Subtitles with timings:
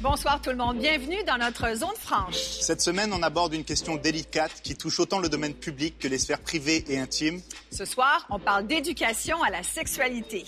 [0.00, 2.34] Bonsoir tout le monde, bienvenue dans notre zone franche.
[2.34, 6.18] Cette semaine, on aborde une question délicate qui touche autant le domaine public que les
[6.18, 7.40] sphères privées et intimes.
[7.72, 10.44] Ce soir, on parle d'éducation à la sexualité.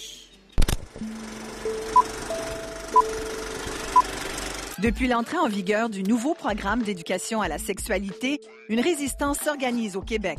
[4.78, 10.00] Depuis l'entrée en vigueur du nouveau programme d'éducation à la sexualité, une résistance s'organise au
[10.00, 10.38] Québec.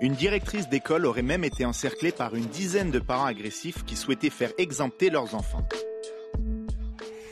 [0.00, 4.30] Une directrice d'école aurait même été encerclée par une dizaine de parents agressifs qui souhaitaient
[4.30, 5.66] faire exempter leurs enfants.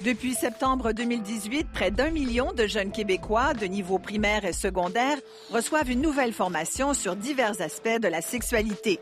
[0.04, 5.16] Depuis septembre 2018, près d'un million de jeunes Québécois de niveau primaire et secondaire
[5.50, 8.98] reçoivent une nouvelle formation sur divers aspects de la sexualité.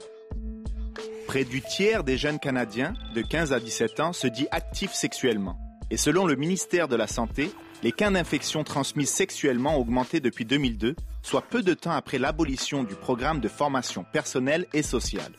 [1.27, 5.59] Près du tiers des jeunes Canadiens de 15 à 17 ans se dit actifs sexuellement.
[5.91, 7.51] Et selon le ministère de la Santé,
[7.83, 12.85] les cas d'infection transmises sexuellement ont augmenté depuis 2002, soit peu de temps après l'abolition
[12.85, 15.33] du programme de formation personnelle et sociale.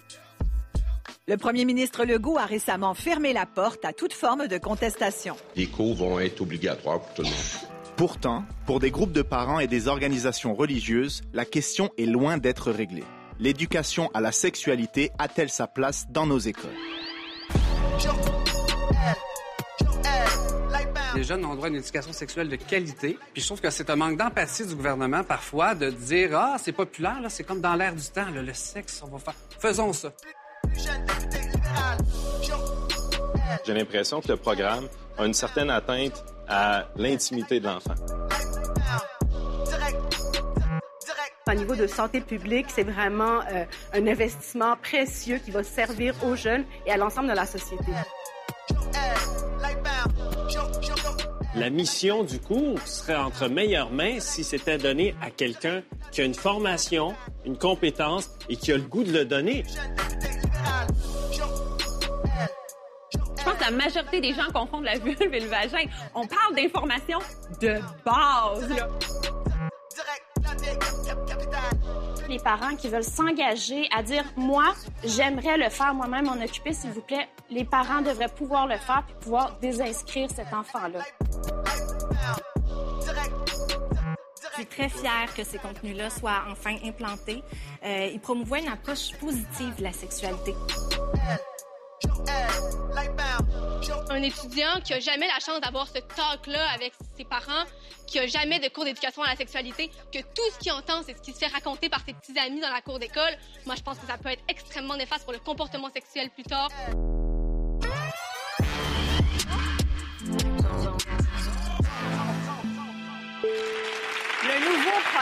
[1.27, 5.36] Le premier ministre Legault a récemment fermé la porte à toute forme de contestation.
[5.55, 7.69] Les cours vont être obligatoires pour tout le monde.
[7.97, 12.72] Pourtant, pour des groupes de parents et des organisations religieuses, la question est loin d'être
[12.72, 13.05] réglée.
[13.39, 16.70] L'éducation à la sexualité a-t-elle sa place dans nos écoles?
[21.16, 23.17] Les jeunes ont droit à une éducation sexuelle de qualité.
[23.33, 26.73] Puis je trouve que c'est un manque d'empathie du gouvernement parfois de dire ah c'est
[26.73, 29.93] populaire là, c'est comme dans l'air du temps là, le sexe, on va faire, faisons
[29.93, 30.11] ça.
[33.66, 37.95] J'ai l'impression que le programme a une certaine atteinte à l'intimité de l'enfant.
[41.47, 46.36] Au niveau de santé publique, c'est vraiment euh, un investissement précieux qui va servir aux
[46.36, 47.91] jeunes et à l'ensemble de la société.
[51.58, 56.25] La mission du cours serait entre meilleures mains si c'était donné à quelqu'un qui a
[56.25, 59.64] une formation, une compétence et qui a le goût de le donner.
[63.11, 65.86] Je pense que la majorité des gens confondent la vulve et le vagin.
[66.14, 67.20] On parle d'informations
[67.61, 68.70] de base.
[68.70, 68.89] Là.
[72.27, 76.91] Les parents qui veulent s'engager à dire moi, j'aimerais le faire moi-même, m'en occuper, s'il
[76.91, 77.27] vous plaît.
[77.49, 81.02] Les parents devraient pouvoir le faire puis pouvoir désinscrire cet enfant-là.
[84.52, 87.43] Je suis très fière que ces contenus-là soient enfin implantés.
[87.83, 90.53] Euh, ils promouvoient une approche positive de la sexualité.
[94.10, 97.66] Un étudiant qui a jamais la chance d'avoir ce talk-là avec ses parents,
[98.08, 101.17] qui a jamais de cours d'éducation à la sexualité, que tout ce qu'il entend, c'est
[101.17, 103.36] ce qui se fait raconter par ses petits amis dans la cour d'école,
[103.66, 106.70] moi, je pense que ça peut être extrêmement néfaste pour le comportement sexuel plus tard.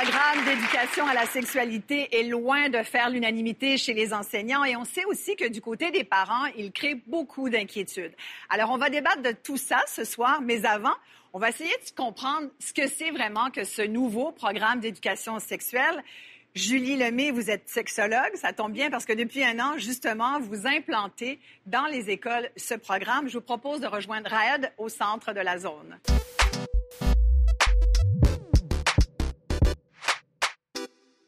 [0.03, 4.83] Programme d'éducation à la sexualité est loin de faire l'unanimité chez les enseignants et on
[4.83, 8.11] sait aussi que du côté des parents, il crée beaucoup d'inquiétudes.
[8.49, 10.93] Alors, on va débattre de tout ça ce soir, mais avant,
[11.31, 16.03] on va essayer de comprendre ce que c'est vraiment que ce nouveau programme d'éducation sexuelle.
[16.53, 18.35] Julie Lemay, vous êtes sexologue.
[18.35, 22.73] Ça tombe bien parce que depuis un an, justement, vous implantez dans les écoles ce
[22.73, 23.29] programme.
[23.29, 25.97] Je vous propose de rejoindre Raed au centre de la zone.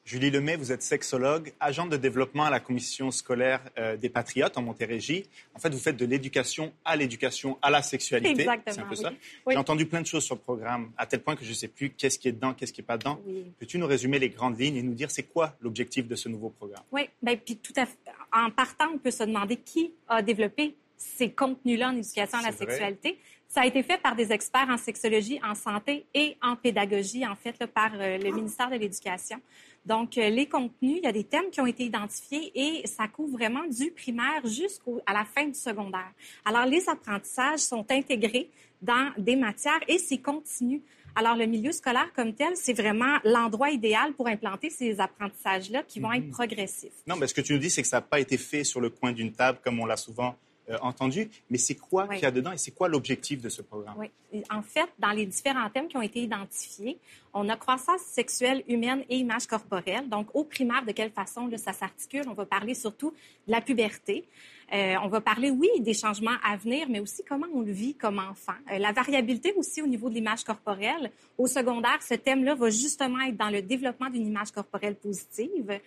[0.05, 4.55] Julie Lemay, vous êtes sexologue, agente de développement à la commission scolaire euh, des Patriotes
[4.55, 5.25] en Montérégie.
[5.55, 8.41] En fait, vous faites de l'éducation à l'éducation à la sexualité.
[8.41, 9.01] Exactement, C'est un peu oui.
[9.01, 9.09] ça.
[9.47, 9.53] Oui.
[9.53, 11.69] J'ai entendu plein de choses sur le programme, à tel point que je ne sais
[11.69, 13.19] plus qu'est-ce qui est dedans, qu'est-ce qui n'est pas dedans.
[13.57, 16.49] Peux-tu nous résumer les grandes lignes et nous dire c'est quoi l'objectif de ce nouveau
[16.49, 16.83] programme?
[16.91, 17.97] Oui, bien, puis tout à fait.
[18.31, 22.51] En partant, on peut se demander qui a développé ces contenus-là en éducation à la
[22.51, 22.67] vrai.
[22.67, 23.17] sexualité.
[23.47, 27.35] Ça a été fait par des experts en sexologie, en santé et en pédagogie, en
[27.35, 29.39] fait, là, par euh, le ministère de l'Éducation.
[29.85, 33.07] Donc, euh, les contenus, il y a des thèmes qui ont été identifiés et ça
[33.07, 36.11] couvre vraiment du primaire jusqu'à la fin du secondaire.
[36.43, 38.49] Alors, les apprentissages sont intégrés
[38.81, 40.81] dans des matières et c'est continu.
[41.15, 45.99] Alors, le milieu scolaire comme tel, c'est vraiment l'endroit idéal pour implanter ces apprentissages-là qui
[45.99, 46.91] vont être progressifs.
[47.07, 48.81] Non, mais ce que tu nous dis, c'est que ça n'a pas été fait sur
[48.81, 50.35] le coin d'une table comme on l'a souvent
[50.69, 51.29] euh, entendu.
[51.49, 53.95] Mais c'est quoi qu'il y a dedans et c'est quoi l'objectif de ce programme?
[53.97, 54.43] Oui.
[54.49, 56.97] En fait, dans les différents thèmes qui ont été identifiés,
[57.33, 60.09] on a croissance sexuelle humaine et image corporelle.
[60.09, 62.23] Donc, au primaire, de quelle façon là, ça s'articule?
[62.27, 63.13] On va parler surtout
[63.47, 64.25] de la puberté.
[64.73, 67.93] Euh, on va parler, oui, des changements à venir, mais aussi comment on le vit
[67.93, 68.53] comme enfant.
[68.71, 71.11] Euh, la variabilité aussi au niveau de l'image corporelle.
[71.37, 75.79] Au secondaire, ce thème-là va justement être dans le développement d'une image corporelle positive.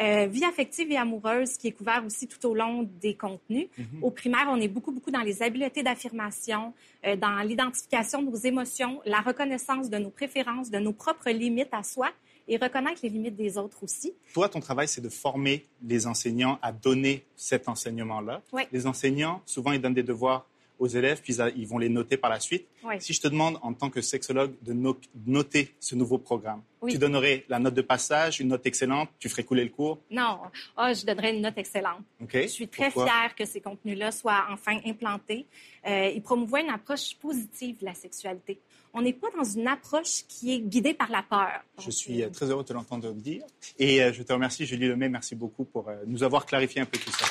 [0.00, 3.68] Euh, vie affective et amoureuse, qui est couvert aussi tout au long des contenus.
[3.78, 4.02] Mhm.
[4.02, 6.74] Au primaire, on est beaucoup, beaucoup dans les habiletés d'affirmation,
[7.18, 11.82] dans l'identification de nos émotions, la reconnaissance de nos préférences, de nos propres limites à
[11.82, 12.10] soi
[12.48, 14.14] et reconnaître les limites des autres aussi.
[14.32, 18.42] Toi, ton travail, c'est de former les enseignants à donner cet enseignement-là.
[18.52, 18.62] Oui.
[18.72, 20.46] Les enseignants, souvent, ils donnent des devoirs
[20.78, 22.66] aux élèves, puis ils vont les noter par la suite.
[22.84, 22.94] Oui.
[23.00, 26.92] Si je te demande, en tant que sexologue, de no- noter ce nouveau programme, Oui.
[26.92, 29.98] tu donnerais la note de passage, une note excellente, tu ferais couler le cours?
[30.10, 30.38] Non,
[30.76, 32.02] ah, je donnerais une note excellente.
[32.22, 32.30] OK?
[32.42, 33.06] Je suis très Pourquoi?
[33.06, 35.46] fière que ces contenus-là soient enfin implantés.
[35.86, 38.58] Euh, ils promouvoient une approche positive de la sexualité.
[38.94, 41.62] On n'est pas dans une approche qui est guidée par la peur.
[41.84, 43.42] Je suis euh, très heureux de te l'entendre dire.
[43.78, 45.08] Et euh, je te remercie, Julie Lemay.
[45.08, 47.26] Merci beaucoup pour euh, nous avoir clarifié un peu tout ça.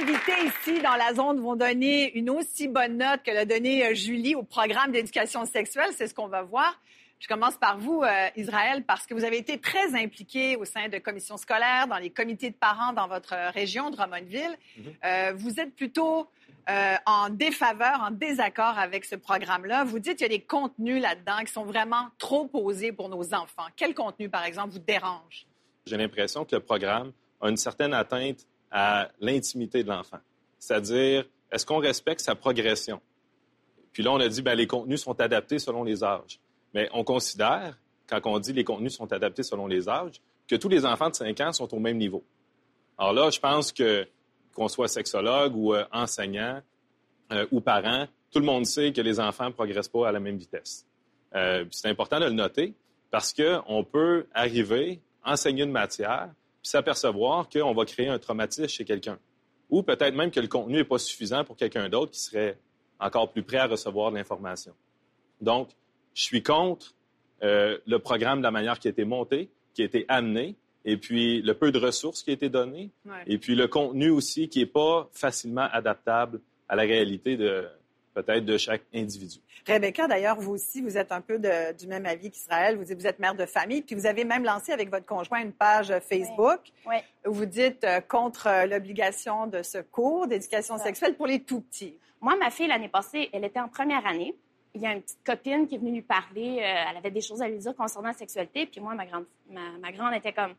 [0.00, 3.94] Invités ici dans la zone vont donner une aussi bonne note que l'a donnée euh,
[3.94, 5.90] Julie au programme d'éducation sexuelle.
[5.96, 6.80] C'est ce qu'on va voir.
[7.18, 10.88] Je commence par vous, euh, Israël, parce que vous avez été très impliqué au sein
[10.88, 14.56] de commissions scolaires, dans les comités de parents dans votre euh, région, Drummondville.
[15.04, 16.28] Euh, vous êtes plutôt
[16.70, 19.82] euh, en défaveur, en désaccord avec ce programme-là.
[19.82, 23.34] Vous dites qu'il y a des contenus là-dedans qui sont vraiment trop posés pour nos
[23.34, 23.66] enfants.
[23.74, 25.46] Quel contenu, par exemple, vous dérange?
[25.86, 30.18] J'ai l'impression que le programme a une certaine atteinte à l'intimité de l'enfant.
[30.58, 33.00] C'est-à-dire, est-ce qu'on respecte sa progression?
[33.92, 36.40] Puis là, on a dit, ben, les contenus sont adaptés selon les âges.
[36.74, 40.68] Mais on considère, quand on dit les contenus sont adaptés selon les âges, que tous
[40.68, 42.24] les enfants de 5 ans sont au même niveau.
[42.96, 44.06] Alors là, je pense que
[44.54, 46.60] qu'on soit sexologue ou euh, enseignant
[47.30, 50.18] euh, ou parent, tout le monde sait que les enfants ne progressent pas à la
[50.18, 50.84] même vitesse.
[51.34, 52.74] Euh, c'est important de le noter
[53.10, 56.30] parce qu'on peut arriver, enseigner une matière,
[56.68, 59.18] puis s'apercevoir qu'on va créer un traumatisme chez quelqu'un.
[59.70, 62.58] Ou peut-être même que le contenu n'est pas suffisant pour quelqu'un d'autre qui serait
[63.00, 64.74] encore plus prêt à recevoir de l'information.
[65.40, 65.70] Donc,
[66.14, 66.94] je suis contre
[67.42, 70.96] euh, le programme de la manière qui a été monté, qui a été amené, et
[70.96, 73.22] puis le peu de ressources qui a été donné, Ouais.
[73.26, 77.66] et puis le contenu aussi qui n'est pas facilement adaptable à la réalité de
[78.22, 79.38] peut-être de chaque individu.
[79.66, 82.76] Rebecca, d'ailleurs, vous aussi, vous êtes un peu de- du même avis qu'Israël.
[82.76, 85.40] Vous, dites- vous êtes mère de famille, puis vous avez même lancé avec votre conjoint
[85.40, 86.96] une page Facebook Oui.
[87.26, 91.60] où vous dites euh, contre euh, l'obligation de ce cours d'éducation sexuelle pour les tout
[91.60, 91.96] petits.
[92.20, 94.34] Moi, ma fille, l'année passée, elle était en première année.
[94.74, 96.58] Il y a une petite copine qui est venue lui parler.
[96.60, 98.66] euh, elle avait des choses à lui dire concernant la sexualité.
[98.66, 100.54] Puis moi, ma grande, ma, ma grande était comme.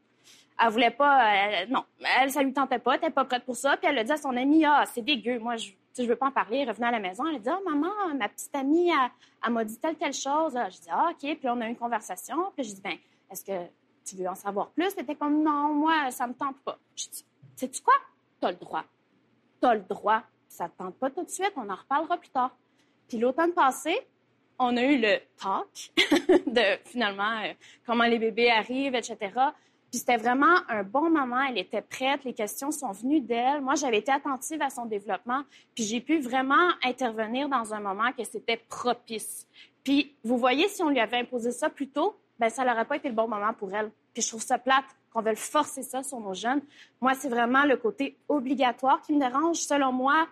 [0.61, 1.23] Elle voulait pas.
[1.35, 1.83] elle- non,
[2.19, 2.91] elle, ça lui tentait pas.
[2.94, 3.77] Elle était pas prête pour ça.
[3.77, 5.39] Puis elle a dit à son amie Ah, c'est dégueu.
[5.39, 6.59] Moi, je, je veux pas en parler.
[6.59, 7.25] Elle revenue à la maison.
[7.27, 10.53] Elle dit Ah, maman, ma petite amie, elle, m'a dit telle, telle chose.
[10.53, 11.19] Je dis Ah, OK.
[11.19, 12.51] Puis on a eu une conversation.
[12.56, 12.97] Puis je dis Ben,
[13.30, 13.68] est-ce que
[14.06, 14.94] tu veux en savoir plus?
[14.97, 16.77] Elle était comme Non, moi, ça me tente pas.
[16.95, 17.25] Je dis
[17.56, 17.95] Sais-tu quoi?
[18.39, 18.86] T'as le droit
[19.59, 20.24] t'as le droit.
[20.47, 22.56] Ça ne te tente pas tout de suite, on en reparlera plus tard.
[23.07, 23.95] Puis l'automne passé,
[24.57, 25.92] on a eu le talk
[26.47, 27.53] de finalement euh,
[27.85, 29.18] comment les bébés arrivent, etc.
[29.89, 31.41] Puis c'était vraiment un bon moment.
[31.41, 33.62] Elle était prête, les questions sont venues d'elle.
[33.62, 35.44] Moi, j'avais été attentive à son développement,
[35.74, 39.47] puis j'ai pu vraiment intervenir dans un moment que c'était propice.
[39.83, 42.97] Puis vous voyez, si on lui avait imposé ça plus tôt, ben ça n'aurait pas
[42.97, 43.91] été le bon moment pour elle.
[44.13, 46.62] Puis je trouve ça plate qu'on veuille forcer ça sur nos jeunes.
[47.01, 49.57] Moi, c'est vraiment le côté obligatoire qui me dérange.
[49.57, 50.27] Selon moi,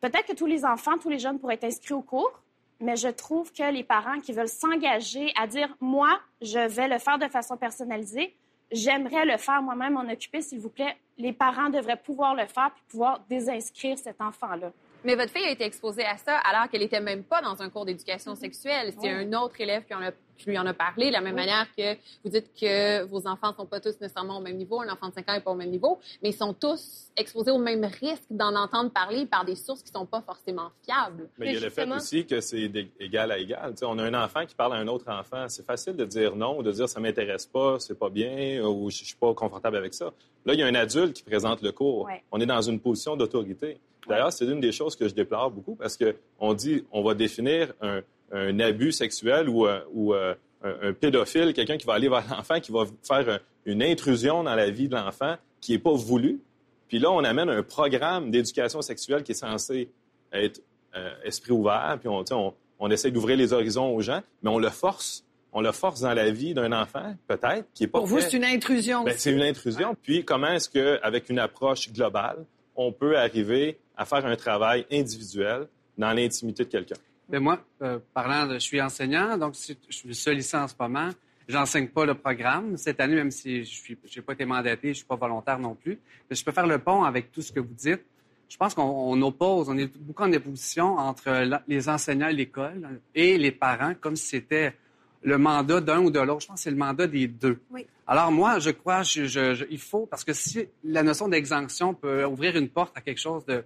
[0.00, 2.42] peut-être que tous les enfants, tous les jeunes pourraient être inscrits au cours,
[2.80, 6.98] mais je trouve que les parents qui veulent s'engager à dire, moi, je vais le
[6.98, 8.34] faire de façon personnalisée,
[8.72, 12.70] j'aimerais le faire moi-même, m'en occuper, s'il vous plaît, les parents devraient pouvoir le faire
[12.74, 14.72] puis pouvoir désinscrire cet enfant-là.
[15.04, 17.70] Mais votre fille a été exposée à ça alors qu'elle n'était même pas dans un
[17.70, 18.92] cours d'éducation sexuelle.
[19.00, 19.24] C'est Oui.
[19.26, 21.40] un autre élève qui, en a- qui lui en a parlé, de la même Oui.
[21.40, 24.80] manière que vous dites que vos enfants ne sont pas tous nécessairement au même niveau,
[24.80, 27.50] un enfant de 5 ans n'est pas au même niveau, mais ils sont tous exposés
[27.50, 31.28] au même risque d'en entendre parler par des sources qui ne sont pas forcément fiables.
[31.38, 33.74] Mais il y a le fait aussi que c'est d'égal à égal.
[33.76, 35.46] Tu on a un enfant qui parle à un autre enfant.
[35.48, 38.90] C'est facile de dire non ou de dire ça m'intéresse pas, c'est pas bien ou
[38.90, 40.12] je suis pas confortable avec ça.
[40.46, 42.06] Là, il y a un adulte qui présente le cours.
[42.06, 42.22] Ouais.
[42.32, 43.78] On est dans une position d'autorité.
[44.08, 47.14] D'ailleurs, c'est une des choses que je déplore beaucoup parce que on dit on va
[47.14, 48.00] définir un,
[48.32, 52.24] un abus sexuel ou, euh, ou euh, un, un pédophile, quelqu'un qui va aller vers
[52.30, 55.92] l'enfant, qui va faire un- une intrusion dans la vie de l'enfant qui n'est pas
[55.92, 56.40] voulue.
[56.88, 59.90] Puis là, on amène un programme d'éducation sexuelle qui est censé
[60.32, 60.60] être
[60.96, 64.58] euh, esprit ouvert, puis on, on, on essaie d'ouvrir les horizons aux gens, mais on
[64.58, 65.24] le force.
[65.52, 68.36] On le force dans la vie d'un enfant, peut-être, qui est pas Pour vous, c'est
[68.36, 69.02] une intrusion.
[69.02, 69.96] Ben, c'est une intrusion.
[70.00, 72.44] Puis comment est-ce qu'avec une approche globale,
[72.76, 75.66] on peut arriver à faire un travail individuel
[75.98, 76.94] dans l'intimité de quelqu'un?
[77.30, 80.74] Ben moi, euh, parlant de, je suis enseignant, donc je suis seul ici en ce
[80.78, 81.10] moment.
[81.48, 84.94] J'enseigne pas le programme cette année, même si je suis, j'ai pas été mandaté, je
[84.98, 85.98] suis pas volontaire non plus.
[86.28, 88.02] Mais je peux faire le pont avec tout ce que vous dites.
[88.48, 92.32] Je pense qu'on on oppose, on est beaucoup en opposition entre la- les enseignants à
[92.32, 94.74] l'école et les parents, comme si c'était
[95.22, 96.42] le mandat d'un ou de l'autre.
[96.42, 97.60] Je pense que c'est le mandat des deux.
[97.70, 97.86] Oui.
[98.08, 101.94] Alors moi, je crois, je, je- je- il faut, parce que si la notion d'exemption
[101.94, 103.62] peut ouvrir une porte à quelque chose de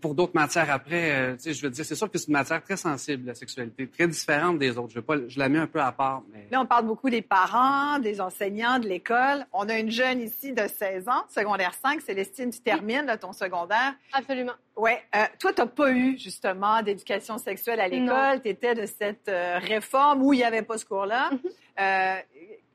[0.00, 2.34] pour d'autres matières après, euh, tu sais, je veux dire, c'est sûr que c'est une
[2.34, 4.90] matière très sensible, la sexualité, très différente des autres.
[4.90, 6.22] Je, veux pas, je la mets un peu à part.
[6.32, 6.46] Mais...
[6.50, 9.46] Là, on parle beaucoup des parents, des enseignants, de l'école.
[9.52, 12.00] On a une jeune ici de 16 ans, secondaire 5.
[12.00, 13.94] Célestine, tu termines là, ton secondaire.
[14.12, 14.52] Absolument.
[14.76, 14.92] Oui.
[15.14, 18.42] Euh, toi, tu n'as pas eu, justement, d'éducation sexuelle à l'école.
[18.42, 21.30] Tu étais de cette euh, réforme où il n'y avait pas ce cours-là.
[21.80, 22.16] Euh,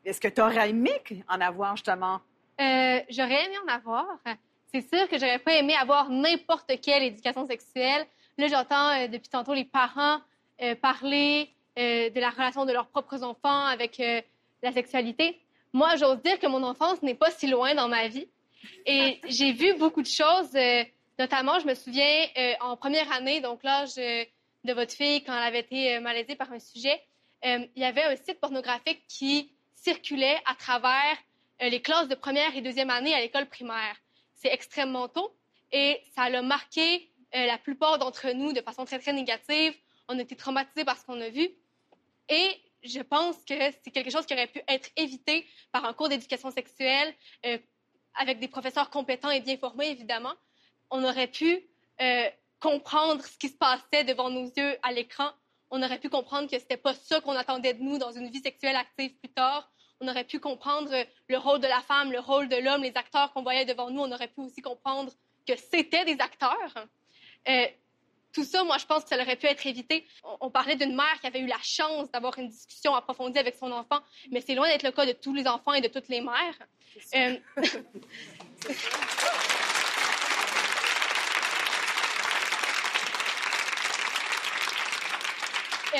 [0.03, 0.91] Est-ce que tu aurais aimé
[1.29, 2.19] en avoir, justement?
[2.59, 4.05] Euh, j'aurais aimé en avoir.
[4.71, 8.05] C'est sûr que j'aurais pas aimé avoir n'importe quelle éducation sexuelle.
[8.37, 10.19] Là, j'entends euh, depuis tantôt les parents
[10.61, 13.99] euh, parler euh, de la relation de leurs propres enfants avec
[14.61, 15.39] la sexualité.
[15.73, 18.27] Moi, j'ose dire que mon enfance n'est pas si loin dans ma vie.
[18.85, 20.55] Et j'ai vu beaucoup de choses,
[21.17, 22.27] notamment, je me souviens,
[22.59, 26.59] en première année, donc l'âge de votre fille, quand elle avait été malaisée par un
[26.59, 27.01] sujet,
[27.43, 31.17] il y avait un site pornographique qui circulait à travers
[31.61, 33.95] les classes de première et deuxième année à l'école primaire.
[34.39, 35.35] C'est extrêmement tôt
[35.71, 39.73] et ça l'a marqué euh, la plupart d'entre nous de façon très, très négative.
[40.07, 41.49] On a été traumatisés par ce qu'on a vu.
[42.29, 43.53] Et je pense que
[43.83, 47.13] c'est quelque chose qui aurait pu être évité par un cours d'éducation sexuelle
[47.45, 47.57] euh,
[48.15, 50.33] avec des professeurs compétents et bien formés, évidemment.
[50.89, 51.67] On aurait pu
[52.01, 52.29] euh,
[52.59, 55.29] comprendre ce qui se passait devant nos yeux à l'écran.
[55.69, 58.41] On aurait pu comprendre que c'était pas ça qu'on attendait de nous dans une vie
[58.41, 59.69] sexuelle active plus tard.
[60.01, 60.91] On aurait pu comprendre
[61.27, 64.01] le rôle de la femme, le rôle de l'homme, les acteurs qu'on voyait devant nous.
[64.01, 65.11] On aurait pu aussi comprendre
[65.45, 66.87] que c'était des acteurs.
[67.47, 67.67] Euh,
[68.31, 70.07] tout ça, moi, je pense que ça aurait pu être évité.
[70.23, 73.55] On, on parlait d'une mère qui avait eu la chance d'avoir une discussion approfondie avec
[73.55, 73.99] son enfant,
[74.31, 76.59] mais c'est loin d'être le cas de tous les enfants et de toutes les mères.
[77.15, 77.37] Euh,
[85.95, 85.97] Euh,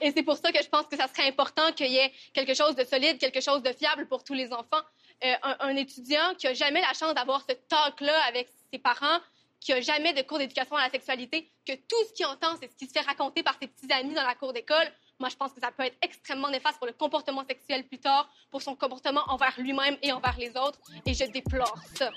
[0.00, 2.54] et c'est pour ça que je pense que ça serait important qu'il y ait quelque
[2.54, 4.82] chose de solide, quelque chose de fiable pour tous les enfants.
[5.22, 9.18] Euh, un, étudiant qui a jamais la chance d'avoir ce talk-là avec ses parents,
[9.60, 12.70] qui a jamais de cours d'éducation à la sexualité, que tout ce qu'il entend, c'est
[12.70, 14.90] ce qui se fait raconter par ses petits amis dans la cour d'école.
[15.18, 18.30] Moi, je pense que ça peut être extrêmement néfaste pour le comportement sexuel plus tard,
[18.50, 20.78] pour son comportement envers lui-même et envers les autres.
[21.04, 22.10] Et je déplore ça.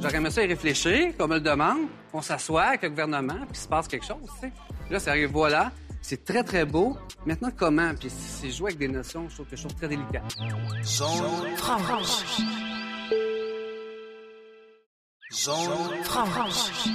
[0.00, 3.48] J'aurais aimé ça y réfléchir, qu'on me le demande, qu'on s'assoie avec le gouvernement, puis
[3.48, 4.52] qu'il se passe quelque chose, tu sais.
[4.90, 5.72] Là, ça arrive, voilà.
[6.02, 6.96] C'est très, très beau.
[7.24, 7.94] Maintenant, comment?
[7.98, 10.22] Puis c'est jouer avec des notions, je trouve que je très délicat.
[10.84, 12.36] Zone franche.
[15.32, 16.88] Zone franche.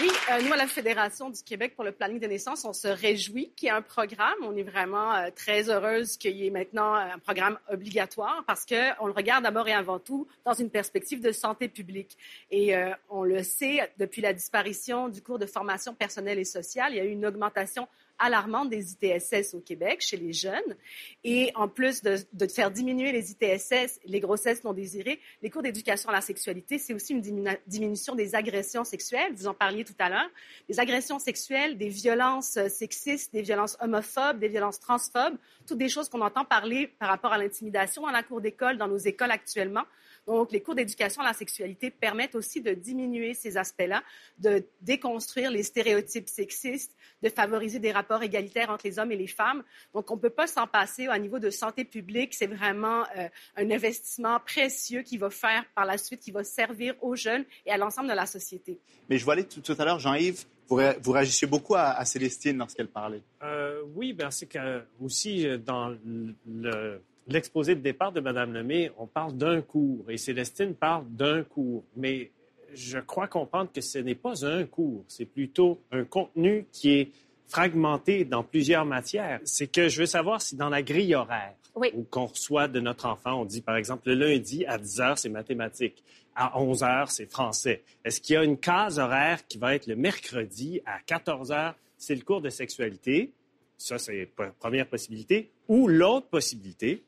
[0.00, 2.88] Oui, euh, nous, à la Fédération du Québec pour le planning de naissance, on se
[2.88, 4.34] réjouit qu'il y ait un programme.
[4.42, 9.06] On est vraiment euh, très heureuse qu'il y ait maintenant un programme obligatoire parce qu'on
[9.06, 12.16] le regarde d'abord et avant tout dans une perspective de santé publique.
[12.50, 16.92] Et euh, on le sait, depuis la disparition du cours de formation personnelle et sociale,
[16.92, 17.88] il y a eu une augmentation
[18.22, 20.76] alarmante des ITSS au Québec chez les jeunes.
[21.24, 26.08] Et en plus de, faire diminuer les ITSS, les grossesses non désirées, les cours d'éducation
[26.08, 29.32] à la sexualité, c'est aussi une diminu- diminution des agressions sexuelles.
[29.34, 30.30] Vous en parliez tout à l'heure.
[30.68, 35.36] Des agressions sexuelles, des violences euh, sexistes, des violences homophobes, des violences transphobes,
[35.66, 38.88] toutes des choses qu'on entend parler par rapport à l'intimidation dans la cour d'école, dans
[38.88, 39.82] nos écoles actuellement.
[40.26, 44.02] Donc, les cours d'éducation à la sexualité permettent aussi de diminuer ces aspects-là,
[44.38, 49.26] de déconstruire les stéréotypes sexistes, de favoriser des rapports égalitaires entre les hommes et les
[49.26, 49.64] femmes.
[49.94, 52.34] Donc, on ne peut pas s'en passer au niveau de santé publique.
[52.34, 56.94] C'est vraiment euh, un investissement précieux qui va faire par la suite, qui va servir
[57.02, 58.78] aux jeunes et à l'ensemble de la société.
[59.10, 62.04] Mais je voyais tout, tout à l'heure, Jean-Yves, vous, ré- vous réagissiez beaucoup à, à
[62.04, 63.22] Célestine lorsqu'elle parlait.
[63.42, 68.90] Euh, oui, ben c'est que aussi euh, dans le- l'exposé de départ de Mme Lemay,
[68.98, 71.84] on parle d'un cours et Célestine parle d'un cours.
[71.96, 72.30] Mais
[72.74, 77.10] je crois comprendre que ce n'est pas un cours, c'est plutôt un contenu qui est
[77.48, 79.40] fragmenté dans plusieurs matières.
[79.44, 81.90] C'est que je veux savoir si dans la grille horaire Oui.
[81.94, 85.18] ou qu'on reçoit de notre enfant, on dit par exemple le lundi à 10 heures,
[85.18, 86.02] c'est mathématiques.
[86.34, 87.82] À 11 heures, c'est français.
[88.06, 91.74] Est-ce qu'il y a une case horaire qui va être le mercredi à 14 heures,
[91.98, 93.32] c'est le cours de sexualité?
[93.76, 95.50] Ça, c'est la première possibilité.
[95.68, 97.02] Ou l'autre possibilité,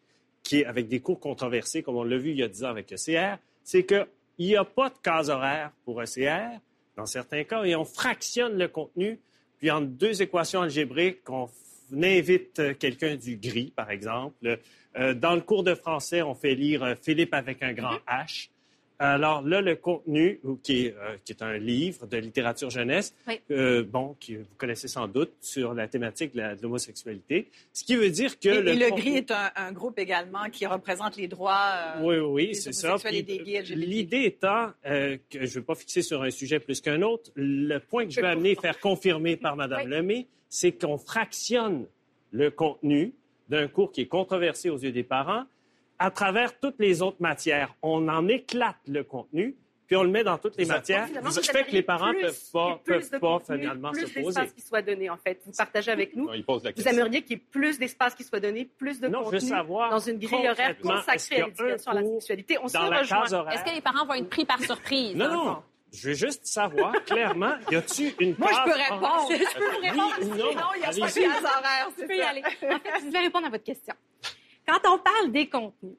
[0.45, 2.69] qui est avec des cours controversés, comme on l'a vu il y a 10 ans
[2.69, 4.07] avec ECR, c'est qu'il
[4.39, 6.61] n'y a pas de case horaire pour ECR,
[6.97, 9.19] dans certains cas, et on fractionne le contenu,
[9.59, 11.49] puis en deux équations algébriques, on
[11.93, 14.59] invite euh, quelqu'un du gris, par exemple.
[14.97, 18.51] Euh, dans le cours de français, on fait lire euh, Philippe avec un grand H.
[19.01, 23.13] Alors là, le contenu, ou qui est, euh, qui est un livre de littérature jeunesse,
[23.27, 23.41] Oui.
[23.51, 27.49] euh, bon, que vous connaissez sans doute, sur la thématique de l'homosexualité.
[27.73, 28.49] Ce qui veut dire que...
[28.49, 32.03] Et, et le contenu- GRI est un, un groupe également qui représente les droits euh,
[32.03, 32.97] oui, oui, des c'est ça.
[33.11, 33.23] et.
[33.75, 37.33] L'idée étant euh, que je ne veux pas fixer sur un sujet plus qu'un autre,
[37.35, 41.87] le point que je veux amener, faire confirmer par Mme Lemay, c'est qu'on fractionne
[42.31, 43.13] le contenu
[43.49, 45.45] d'un cours qui est controversé aux yeux des parents
[45.99, 47.75] à travers toutes les autres matières.
[47.83, 51.41] On en éclate le contenu, puis on le met dans toutes les matières, ce vous
[51.41, 54.15] qui fait que les parents ne peuvent pas, peuvent de pas contenu, finalement plus se
[54.15, 54.41] poser.
[54.41, 55.41] d'espace qui soit donné, en fait.
[55.45, 56.27] Vous partagez avec nous.
[56.27, 58.99] Non, il pose la Vous aimeriez qu'il y ait plus d'espace qui soit donné, plus
[59.01, 61.95] de Non, je veux contenu savoir dans une grille horaire consacrée à a l'éducation à
[61.95, 62.59] la sexualité.
[62.63, 63.21] On se dans la rejoint.
[63.23, 63.53] case horaire?
[63.55, 65.15] Est-ce que les parents vont être pris par surprise?
[65.17, 65.63] Non, non.
[65.93, 69.29] Je veux juste savoir clairement, y a-tu une Moi, je peux répondre.
[69.31, 70.37] Je peux répondre.
[70.37, 70.55] non?
[70.55, 72.43] Non, il n'y a pas de horaire, Je peux y aller.
[72.43, 73.95] En fait, je vais répondre à votre question.
[74.67, 75.97] Quand on parle des contenus,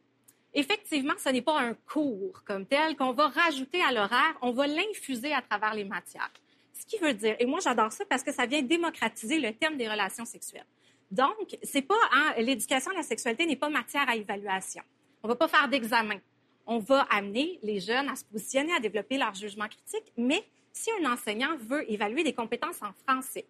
[0.54, 4.68] effectivement, ce n'est pas un cours comme tel qu'on va rajouter à l'horaire, on va
[4.68, 6.32] l'infuser à travers les matières.
[6.74, 9.78] Ce qui veut dire, et moi j'adore ça parce que ça vient démocratiser le thème
[9.78, 10.66] des relations sexuelles.
[11.12, 14.82] Donc, c'est pas hein, l'éducation à la sexualité n'est pas matière à évaluation.
[15.22, 16.20] On va pas faire d'examen.
[16.66, 20.44] On va amener les jeunes à se positionner, à développer leur jugement critique, mais
[20.78, 23.46] si un enseignant veut évaluer des compétences en français,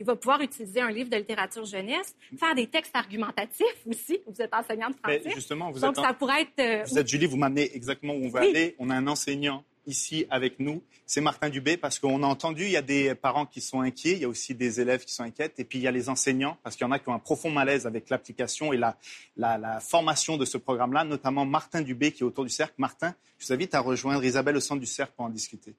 [0.00, 4.18] il va pouvoir utiliser un livre de littérature jeunesse, faire des textes argumentatifs aussi.
[4.26, 5.34] Vous êtes enseignante de Mais français.
[5.36, 6.58] justement, vous Donc, êtes, ça pourrait être...
[6.58, 8.48] euh, vous êtes Julie, vous m'amenez exactement où on veut Oui.
[8.48, 8.76] aller.
[8.78, 12.70] On a un enseignant ici avec nous, c'est Martin Dubé, parce qu'on a entendu, il
[12.70, 15.24] y a des parents qui sont inquiets, il y a aussi des élèves qui sont
[15.24, 17.14] inquiets, et puis il y a les enseignants, parce qu'il y en a qui ont
[17.14, 18.96] un profond malaise avec l'application et la,
[19.36, 22.74] la, la formation de ce programme-là, notamment Martin Dubé qui est autour du cercle.
[22.78, 25.74] Martin, je vous invite à rejoindre Isabelle au centre du cercle pour en discuter.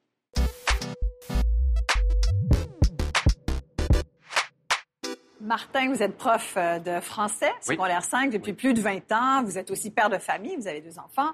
[5.42, 7.76] Martin, vous êtes prof euh, de français, Oui.
[7.76, 9.44] secondaire 5, depuis plus de 20 ans.
[9.44, 11.32] Vous êtes aussi père de famille, vous avez deux enfants.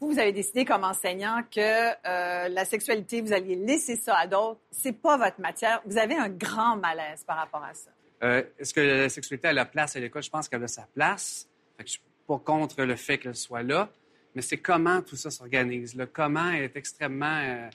[0.00, 4.26] Vous, vous avez décidé comme enseignant que euh, la sexualité, vous alliez laisser ça à
[4.26, 4.58] d'autres.
[4.72, 5.80] C'est pas votre matière.
[5.86, 7.90] Vous avez un grand malaise par rapport à ça.
[8.24, 10.22] Euh, Est-ce que la sexualité a la place à l'école?
[10.24, 11.48] Je pense qu'elle a sa place.
[11.76, 13.88] Fait que je suis pas contre le fait qu'elle soit là,
[14.34, 15.94] mais c'est comment tout ça s'organise?
[15.94, 17.68] Le comment est extrêmement, euh,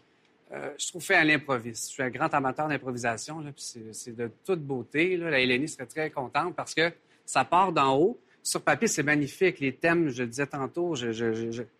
[0.51, 1.89] euh, je trouve, fait à l'improviste.
[1.89, 5.15] Je suis un grand amateur d'improvisation, c'est- de toute beauté.
[5.17, 5.29] Là.
[5.29, 6.91] La Hélénie serait très contente parce que
[7.25, 8.19] ça part d'en haut.
[8.41, 9.59] Sur papier, c'est magnifique.
[9.59, 10.95] Les thèmes, je le disais tantôt,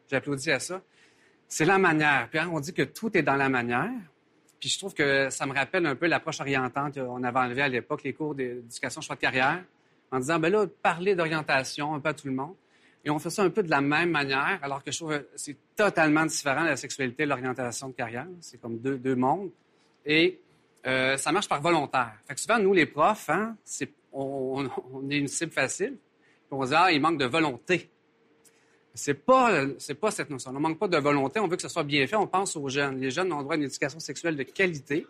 [0.09, 0.81] j'applaudis à ça.
[1.47, 2.27] C'est la manière.
[2.29, 3.89] Puis hein, on dit que tout est dans la manière.
[4.59, 7.69] Puis je trouve que ça me rappelle un peu l'approche orientante qu'on avait enlevée à
[7.69, 9.63] l'époque, les cours d'éducation choix de carrière,
[10.11, 12.55] en disant, ben là, parler d'orientation un peu à tout le monde.
[13.03, 15.27] Et on fait ça un peu de la même manière, alors que je trouve que
[15.35, 18.27] c'est totalement différent la sexualité et l'orientation de carrière.
[18.41, 19.51] C'est comme deux, deux mondes.
[20.05, 20.39] Et
[20.85, 22.13] euh, ça marche par volontaire.
[22.27, 23.55] Fait que souvent, nous, les profs, hein,
[24.11, 24.67] on,
[25.09, 25.95] est une cible facile.
[26.51, 27.89] On se dit, ah, il manque de volonté.
[28.93, 30.51] C'est pas, c'est pas cette notion.
[30.53, 31.39] On manque pas de volonté.
[31.39, 32.15] On veut que ce soit bien fait.
[32.15, 32.99] On pense aux jeunes.
[32.99, 35.05] Les jeunes ont droit à une éducation sexuelle de qualité.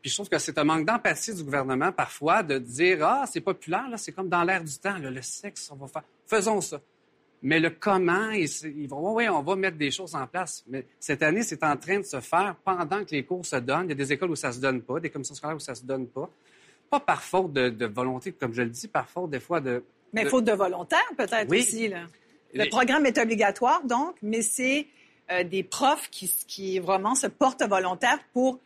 [0.00, 3.40] Puis je trouve que c'est un manque d'empathie du gouvernement parfois de dire ah c'est
[3.40, 6.60] populaire là, c'est comme dans l'air du temps là, le sexe on va faire faisons
[6.60, 6.80] ça.
[7.42, 10.62] Mais le comment ils, ils vont oui on va mettre des choses en place.
[10.68, 13.86] Mais cette année c'est en train de se faire pendant que les cours se donnent.
[13.86, 15.74] Il y a des écoles où ça se donne pas, des commissions scolaires où ça
[15.74, 16.28] se donne pas.
[16.90, 19.82] Pas par faute de, de volonté comme je le dis, par faute des fois de.
[20.12, 21.60] Mais de- faute de volontaire, peut-être Oui.
[21.60, 21.88] aussi.
[21.88, 22.02] Là.
[22.52, 24.88] Le programme est obligatoire, donc, mais c'est
[25.30, 28.58] euh, des profs qui, qui vraiment se portent volontaires pour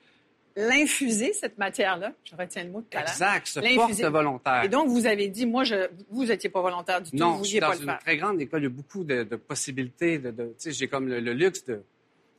[0.57, 2.13] l'infuser, cette matière-là.
[2.25, 3.09] Je retiens le mot tout à l'heure.
[3.11, 4.65] Exact, se porte volontaire.
[4.65, 7.37] Et donc, vous avez dit, moi, je, vous n'étiez pas volontaire du tout, Non, vous
[7.39, 8.61] vouliez suis dans pas le une très grande école.
[8.61, 10.19] Il y a beaucoup de, de possibilités.
[10.19, 11.83] De, de- tu sais, j'ai comme le, le luxe de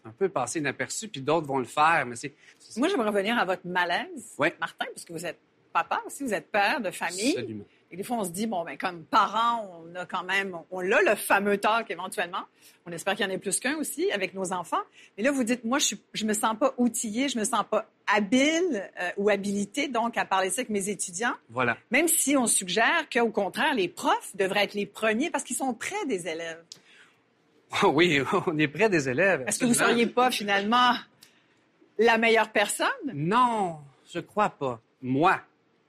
[0.06, 2.06] un peu passer inaperçu, puis d'autres vont le faire.
[2.08, 2.34] Mais c'est
[2.78, 4.36] Moi, j'aimerais revenir à votre malaise.
[4.60, 5.40] Martin, puisque vous êtes
[5.74, 7.32] papa aussi, vous êtes père de famille.
[7.38, 7.66] absolument.
[7.92, 10.80] Et des fois, on se dit, bon, ben, comme parents, on a quand même, on
[10.80, 12.44] a le fameux talk éventuellement.
[12.86, 14.82] On espère qu'il y en ait plus qu'un aussi avec nos enfants.
[15.18, 17.64] Mais là, vous dites, moi, je, suis, je me sens pas outillée, je me sens
[17.70, 21.36] pas habile euh, ou habilitée, donc, à parler ça avec mes étudiants.
[21.50, 21.78] Voilà.
[21.92, 25.74] Même si on suggère qu'au contraire, les profs devraient être les premiers parce qu'ils sont
[25.74, 26.64] près des élèves.
[27.84, 29.44] oui, on est près des élèves.
[29.48, 29.98] Est-ce que vous absolument.
[29.98, 30.96] seriez pas finalement
[32.00, 32.88] la meilleure personne?
[33.14, 33.78] Non,
[34.12, 34.82] je crois pas.
[35.02, 35.40] Moi,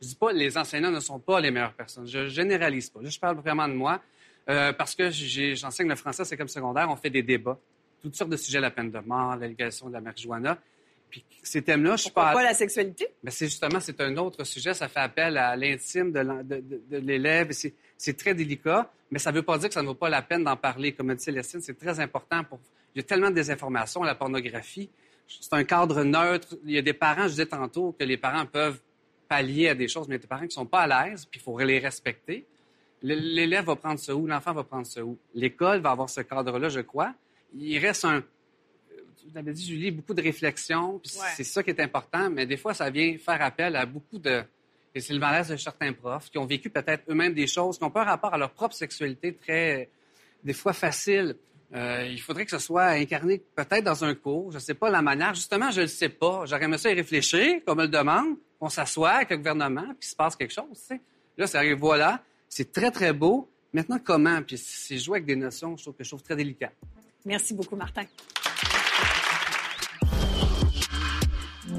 [0.01, 2.07] je dis pas les enseignants ne sont pas les meilleures personnes.
[2.07, 3.01] Je généralise pas.
[3.03, 4.01] Je parle vraiment de moi
[4.49, 6.89] euh, parce que j'enseigne le français, c'est comme secondaire.
[6.91, 7.59] On fait des débats,
[8.03, 10.59] toutes sortes de sujets, la peine de mort, l'allégation de la marijuana.
[11.09, 13.07] Puis ces thèmes-là, je suis Pourquoi la sexualité?
[13.23, 14.75] Mais c'est justement, c'est un autre sujet.
[14.75, 17.51] Ça fait appel à l'intime de, l'élève.
[17.53, 20.23] C'est, très délicat, mais ça ne veut pas dire que ça ne vaut pas la
[20.23, 20.93] peine d'en parler.
[20.93, 22.45] Comme a dit Célestine, c'est très important.
[22.45, 22.61] Pour...
[22.95, 24.91] Il y a tellement de désinformation, la pornographie.
[25.27, 26.57] C'est un cadre neutre.
[26.65, 28.81] Il y a des parents, je disais tantôt, que les parents peuvent
[29.29, 31.25] pallier à des choses, mais il y a des parents qui sont pas à l'aise,
[31.25, 32.47] puis il faut les respecter.
[33.03, 35.19] L'élève va prendre ce où, l'enfant va prendre ce où?
[35.35, 37.15] L'école va avoir ce cadre-là, je crois.
[37.55, 38.23] Il reste un,
[39.27, 40.95] vous l'avez dit, Julie, beaucoup de réflexion.
[40.95, 41.01] Ouais.
[41.37, 44.43] C'est ça qui est important, mais des fois, ça vient faire appel à beaucoup de.
[44.95, 47.85] Et c'est le malaise de certains profs qui ont vécu peut-être eux-mêmes des choses, qui
[47.85, 49.91] ont pas un rapport à leur propre sexualité très,
[50.43, 51.37] des fois facile.
[51.75, 54.53] Euh, il faudrait que ce soit incarné peut-être dans un cours.
[54.53, 55.35] Je ne sais pas la manière.
[55.35, 56.45] Justement, je ne le sais pas.
[56.47, 59.99] J'aurais aimé ça y réfléchir, comme on le demande, qu'on s'assoie avec le gouvernement, puis
[60.01, 60.67] qu'il se passe quelque chose.
[60.73, 61.01] tu sais.
[61.37, 62.23] Là, ça arrive, voilà.
[62.49, 64.41] C'est très, très beau, Maintenant, comment?
[64.41, 66.71] Puis c'est jouer avec des notions, je trouve que je trouve très délicat.
[67.27, 68.05] Merci beaucoup, Martin.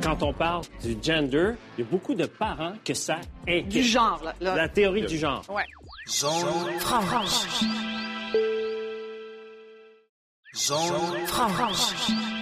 [0.04, 3.68] Quand on parle du gender, il y a beaucoup de parents que ça inquiète.
[3.70, 4.36] Du genre, là.
[4.40, 4.56] là.
[4.56, 5.44] La théorie du genre.
[5.50, 5.64] Ouais.
[6.08, 7.64] Zone franche.
[10.54, 12.37] Zone franche.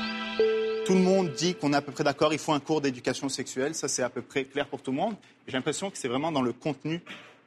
[0.86, 3.28] Tout le monde dit qu'on est à peu près d'accord, il faut un cours d'éducation
[3.28, 5.16] sexuelle, ça c'est à peu près clair pour tout le monde.
[5.48, 7.02] J'ai l'impression que c'est vraiment dans le contenu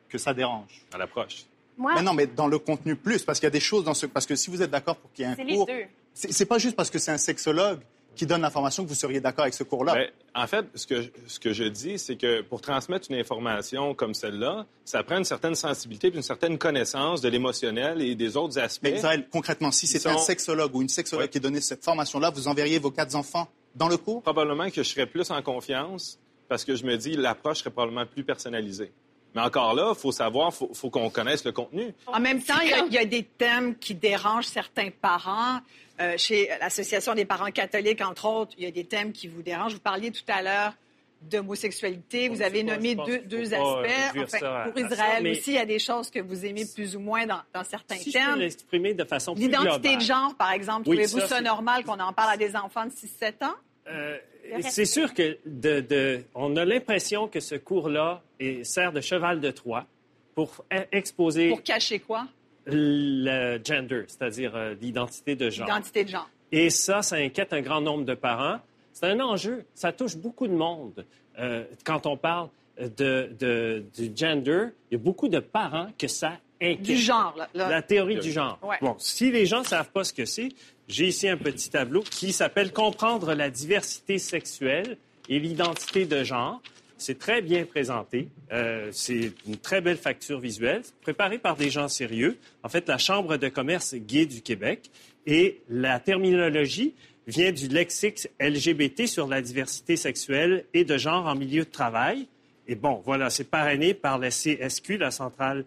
[0.09, 0.85] que ça dérange.
[0.93, 1.45] À l'approche.
[1.77, 3.95] Moi, Mais non, mais dans le contenu plus, parce qu'il y a des choses dans
[3.95, 4.07] ce...
[4.07, 5.67] Parce que si vous êtes d'accord pour qu'il y ait un c'est les cours...
[5.67, 5.85] deux.
[6.15, 7.79] C'est c'est pas juste parce que c'est un sexologue
[8.17, 10.07] qui donne l'information que vous seriez d'accord avec ce cours-là.
[10.35, 13.95] En fait, ce que, je- ce que je dis, c'est que pour transmettre une information
[13.95, 18.37] comme celle-là, ça prend une certaine sensibilité puis une certaine connaissance de l'émotionnel et des
[18.37, 18.83] autres aspects.
[18.85, 21.31] Mais Israël, concrètement, si c'était un sexologue ou une sexologue Oui.
[21.31, 24.23] qui donnait cette formation-là, vous enverriez vos quatre enfants dans le cours?
[24.23, 26.19] Probablement que je serais plus en confiance
[26.49, 28.91] parce que je me dis l'approche serait probablement plus personnalisée.
[29.35, 31.93] Mais encore là, il faut savoir, il faut, faut qu'on connaisse le contenu.
[32.07, 35.61] En même temps, il y, a, il y a des thèmes qui dérangent certains parents.
[36.01, 39.43] Euh, chez l'Association des parents catholiques, entre autres, il y a des thèmes qui vous
[39.43, 39.75] dérangent.
[39.75, 40.75] Vous parliez tout à l'heure
[41.23, 42.29] d'homosexualité.
[42.29, 44.19] Vous avez pas, nommé deux, euh, aspects.
[44.23, 47.01] Enfin, pour ça, Israël aussi, il y a des choses que vous aimez plus ou
[47.01, 50.89] moins dans, dans certains Si je l'exprimer de façon plus L'identité de genre, par exemple,
[50.89, 53.55] Oui, trouvez-vous ça, normal qu'on en parle à des enfants de 6-7 ans?
[53.89, 54.17] Euh,
[54.63, 58.23] c'est sûr que de, de- on a l'impression que ce cours-là
[58.63, 59.87] sert de cheval de Troie
[60.35, 62.27] pour e- exposer Pour cacher quoi?
[62.71, 65.67] Le gender, c'est-à-dire euh, l'identité de genre.
[65.67, 66.29] L'identité de genre.
[66.53, 68.59] Et ça, ça inquiète un grand nombre de parents.
[68.93, 69.65] C'est un enjeu.
[69.75, 71.05] Ça touche beaucoup de monde.
[71.39, 72.49] Euh, quand on parle
[72.81, 76.83] de, de- du gender, il y a beaucoup de parents que ça inquiète.
[76.83, 77.49] Du genre, là.
[77.55, 77.69] là.
[77.69, 78.59] La théorie du genre.
[78.63, 78.77] Ouais.
[78.81, 80.49] Bon, si les gens ne savent pas ce que c'est,
[80.89, 84.97] j'ai ici un petit tableau qui s'appelle Comprendre la diversité sexuelle
[85.29, 86.61] et l'identité de genre.
[86.99, 88.29] C'est très bien présenté.
[88.53, 92.37] Euh, c'est une très belle facture visuelle, préparée par des gens sérieux.
[92.63, 94.91] En fait, la Chambre de commerce gay du Québec.
[95.27, 96.95] Et la terminologie
[97.27, 102.27] vient du lexique LGBT sur la diversité sexuelle et de genre en milieu de travail.
[102.67, 105.65] Et bon, voilà, c'est parrainé par la CSQ, la Centrale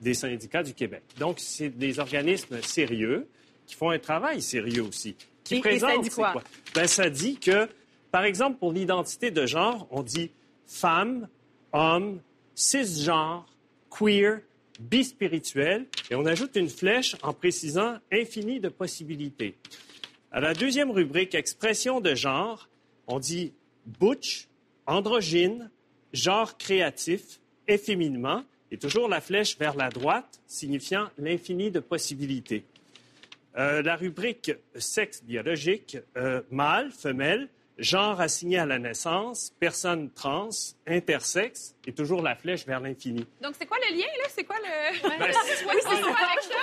[0.00, 1.02] des syndicats du Québec.
[1.18, 3.26] Donc, c'est des organismes sérieux
[3.66, 5.14] qui font un travail sérieux aussi.
[5.44, 6.34] Qui Et- et présentent ça dit quoi?
[6.74, 7.68] Ben, ça dit que,
[8.10, 10.30] par exemple, pour l'identité de genre, on dit
[10.72, 11.28] femme,
[11.72, 12.20] homme,
[12.54, 13.46] cisgenre,
[13.90, 14.40] queer,
[14.80, 19.54] bispirituel, et on ajoute une flèche en précisant infini de possibilités.
[20.32, 22.68] À la deuxième rubrique, expression de genre,
[23.06, 23.52] on dit
[24.00, 24.48] butch,
[24.86, 25.70] androgyne,
[26.12, 32.64] genre créatif, efféminement, et toujours la flèche vers la droite, signifiant l'infini de possibilités.
[33.58, 37.50] Euh, la rubrique sexe biologique, euh, mâle, femelle,
[37.82, 40.48] genre assigné à la naissance, personne trans,
[40.86, 43.26] intersexe, et toujours la flèche vers l'infini.
[43.40, 44.24] Donc, c'est quoi le lien, là?
[44.34, 45.08] C'est quoi le.
[45.08, 45.74] Ben, Ouais, c'est quoi?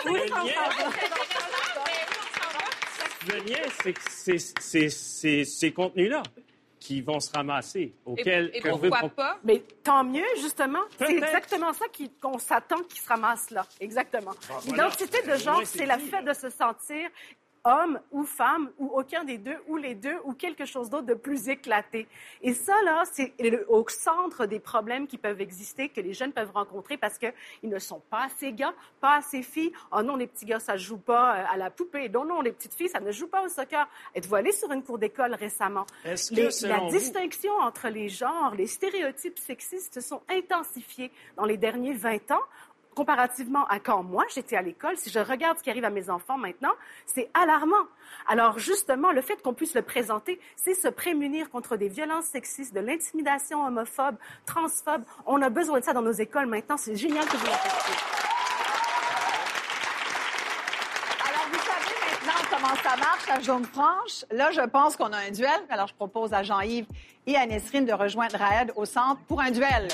[0.05, 0.13] Le
[0.45, 0.53] lien,
[3.27, 6.23] le lien, c'est que c'est- c'est c'est ces contenus-là
[6.79, 9.37] qui vont se ramasser, auxquels et qu'on veut pourquoi pro- pas?
[9.43, 10.79] Mais tant mieux, justement.
[10.97, 11.85] C'est exactement ça
[12.21, 13.65] qu'on s'attend qui se ramasse là.
[13.81, 14.31] Exactement.
[14.49, 14.83] Ah, voilà.
[14.85, 17.09] L'identité de genre, c'est dit, fait de se sentir
[17.69, 21.13] homme ou femme ou aucun des deux ou les deux ou quelque chose d'autre de
[21.13, 22.07] plus éclaté.
[22.41, 23.33] Et ça, là, c'est
[23.67, 27.79] au centre des problèmes qui peuvent exister, que les jeunes peuvent rencontrer parce qu'ils ne
[27.79, 29.71] sont pas assez gars, pas assez filles.
[29.91, 32.09] Oh non, les petits gars, ça joue pas euh, à la poupée.
[32.09, 33.87] Non, non, les petites filles, ça ne joue pas au soccer.
[34.15, 35.85] Êtes-vous allé sur une cour d'école récemment?
[36.05, 41.11] Est-ce que, Les- la vous- distinction entre les genres, les stéréotypes sexistes se sont intensifiés
[41.35, 42.41] dans les derniers 20 ans.
[42.99, 46.09] Comparativement à quand moi j'étais à l'école, si je regarde ce qui arrive à mes
[46.09, 46.73] enfants maintenant,
[47.05, 47.87] c'est alarmant.
[48.27, 52.75] Alors justement, le fait qu'on puisse le présenter, c'est se prémunir contre des violences sexistes,
[52.75, 55.03] de l'intimidation homophobe, transphobe.
[55.25, 56.75] On a besoin de ça dans nos écoles maintenant.
[56.75, 57.95] C'est génial que vous l'apportiez.
[61.25, 64.25] Alors, vous savez maintenant comment ça marche, la zone franche?
[64.29, 65.61] Là, je pense qu'on a un duel.
[65.69, 66.87] Alors, je propose à Jean-Yves
[67.25, 69.87] et à Nesrine de rejoindre Raed au centre pour un duel.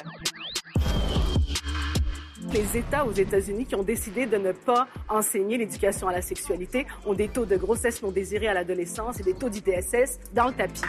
[2.56, 6.88] Les États aux États-Unis qui ont décidé de ne pas enseigner l'éducation à la sexualité
[7.06, 10.54] ont des taux de grossesse non désirée à l'adolescence et des taux d'IDSS dans le
[10.54, 10.80] tapis.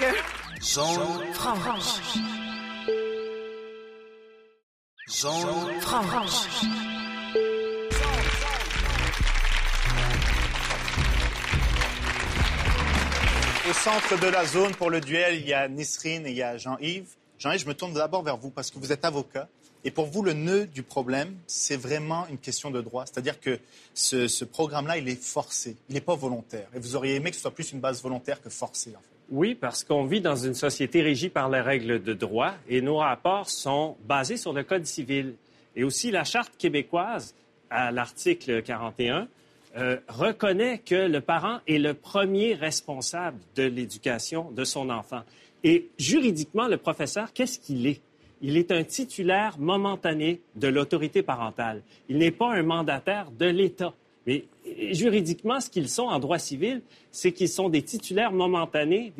[0.00, 2.00] Que- Zone franche.
[5.06, 6.46] Zone franche.
[13.68, 16.42] Au centre de la zone pour le duel, il y a Nisrine et il y
[16.42, 17.08] a Jean-Yves.
[17.38, 19.48] Jean-Yves, je me tourne d'abord vers vous parce que vous êtes avocat.
[19.86, 23.06] Et pour vous, le nœud du problème, c'est vraiment une question de droit.
[23.06, 23.60] C'est-à-dire que
[23.94, 26.66] ce, programme-là, il est forcé, il n'est pas volontaire.
[26.74, 29.16] Et vous auriez aimé que ce soit plus une base volontaire que forcée, en fait.
[29.30, 32.96] Oui, parce qu'on vit dans une société régie par les règles de droit et nos
[32.96, 35.34] rapports sont basés sur le Code civil.
[35.76, 37.36] Et aussi, la Charte québécoise
[37.70, 39.28] à l'article 41,
[39.76, 45.22] euh, reconnaît que le parent est le premier responsable de l'éducation de son enfant.
[45.62, 48.00] Et juridiquement, le professeur, qu'est-ce qu'il est?
[48.42, 51.82] Il est un titulaire momentané de l'autorité parentale.
[52.08, 53.92] Il n'est pas un mandataire de l'État.
[54.26, 59.12] Mais euh, juridiquement, ce qu'ils sont en droit civil, c'est qu'ils sont des titulaires momentanés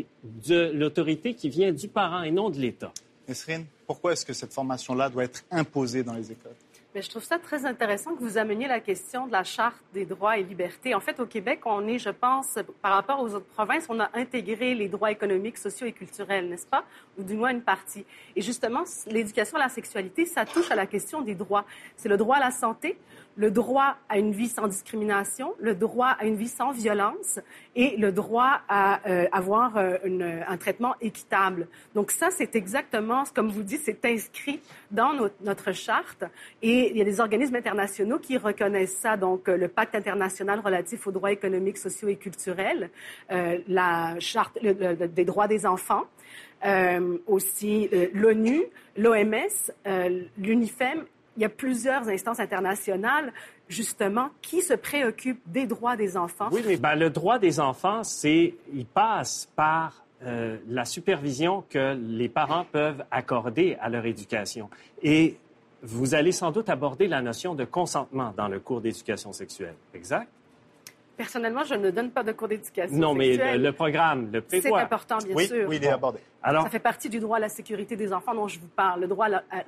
[0.46, 2.92] de l'autorité qui vient du parent et non de l'État.
[3.28, 6.54] Nesrine, pourquoi est-ce que cette formation-là doit être imposée dans les écoles?
[6.96, 10.06] Mais je trouve ça très intéressant que vous ameniez la question de la Charte des
[10.06, 10.94] droits et libertés.
[10.94, 14.08] En fait, au Québec, on est, je pense, par rapport aux autres provinces, on a
[14.14, 16.84] intégré les droits économiques, sociaux et culturels, n'est-ce pas?
[17.18, 18.06] Ou du moins une partie.
[18.34, 21.66] Et justement, l'éducation à la sexualité, ça touche à la question des droits.
[21.96, 22.96] C'est le droit à la santé,
[23.36, 27.38] le droit à une vie sans discrimination, le droit à une vie sans violence
[27.74, 31.68] et le droit à euh, avoir euh, une- un traitement équitable.
[31.94, 36.24] Donc ça, c'est exactement, comme vous dites, c'est inscrit dans notre, charte
[36.62, 39.16] et il y a des organismes internationaux qui reconnaissent ça.
[39.16, 42.90] Donc euh, le pacte international relatif aux droits économiques, sociaux et culturels,
[43.30, 46.04] euh, la charte des droits des enfants,
[46.64, 48.62] euh, aussi l'ONU,
[48.96, 49.72] l'OMS,
[50.38, 51.04] l'UNIFEM.
[51.36, 53.32] Il y a plusieurs instances internationales,
[53.68, 56.48] justement, qui se préoccupent des droits des enfants.
[56.52, 61.94] Oui, mais ben, le droit des enfants, c'est, il passe par euh, la supervision que
[62.00, 64.70] les parents peuvent accorder à leur éducation.
[65.02, 65.36] Et
[65.82, 69.74] vous allez sans doute aborder la notion de consentement dans le cours d'éducation sexuelle.
[69.94, 70.28] Exact?
[71.18, 74.60] Personnellement, je ne donne pas de cours d'éducation Non, mais le, le programme le C'est
[74.60, 74.80] prévoit.
[74.82, 75.66] important, bien Oui, sûr.
[75.68, 76.18] oui, il est abordé.
[76.44, 79.08] Ça fait partie du droit à la sécurité des enfants dont je vous parle.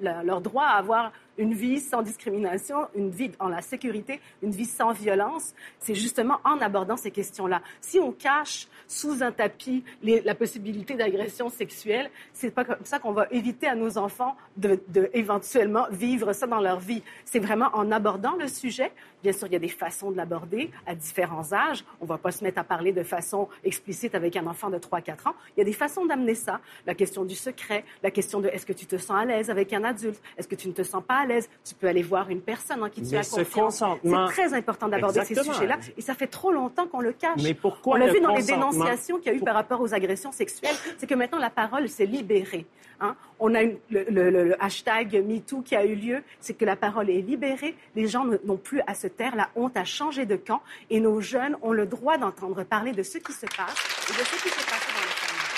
[0.00, 4.64] Leur droit à avoir une vie sans discrimination, une vie en la sécurité, une vie
[4.64, 5.54] sans violence.
[5.78, 7.62] C'est justement en abordant ces questions-là.
[7.80, 13.12] Si on cache sous un tapis la possibilité d'agression sexuelle, c'est pas comme ça qu'on
[13.12, 17.02] va éviter à nos enfants de, de éventuellement vivre ça dans leur vie.
[17.24, 18.92] C'est vraiment en abordant le sujet.
[19.22, 21.84] Bien sûr, il y a des façons de l'aborder à différents âges.
[22.00, 25.28] On va pas se mettre à parler de façon explicite avec un enfant de 3-4
[25.28, 25.34] ans.
[25.56, 26.57] Il y a des façons d'amener ça.
[26.86, 29.72] La question du secret, la question de est-ce que tu te sens à l'aise avec
[29.72, 31.48] un adulte, est-ce que tu ne te sens pas à l'aise?
[31.64, 33.78] Tu peux aller voir une personne en qui tu Mais as ce confiance.
[33.80, 35.76] consentement- C'est très important d'aborder ces sujets-là.
[35.96, 37.40] Et ça fait trop longtemps qu'on le cache.
[37.42, 39.94] Mais pourquoi On l'a vu dans les dénonciations qu'il y a eu par rapport aux
[39.94, 40.74] agressions sexuelles.
[40.98, 42.66] C'est que maintenant, la parole s'est libérée.
[43.00, 43.14] hein.
[43.40, 46.22] On a une- le, le- hashtag MeToo qui a eu lieu.
[46.40, 47.76] C'est que la parole est libérée.
[47.94, 49.36] Les gens n'ont plus à se taire.
[49.36, 50.60] La honte a changé de camp.
[50.90, 53.76] Et nos jeunes ont le droit d'entendre parler de ce qui se passe
[54.08, 55.48] et de ce qui s'est passé dans les familles.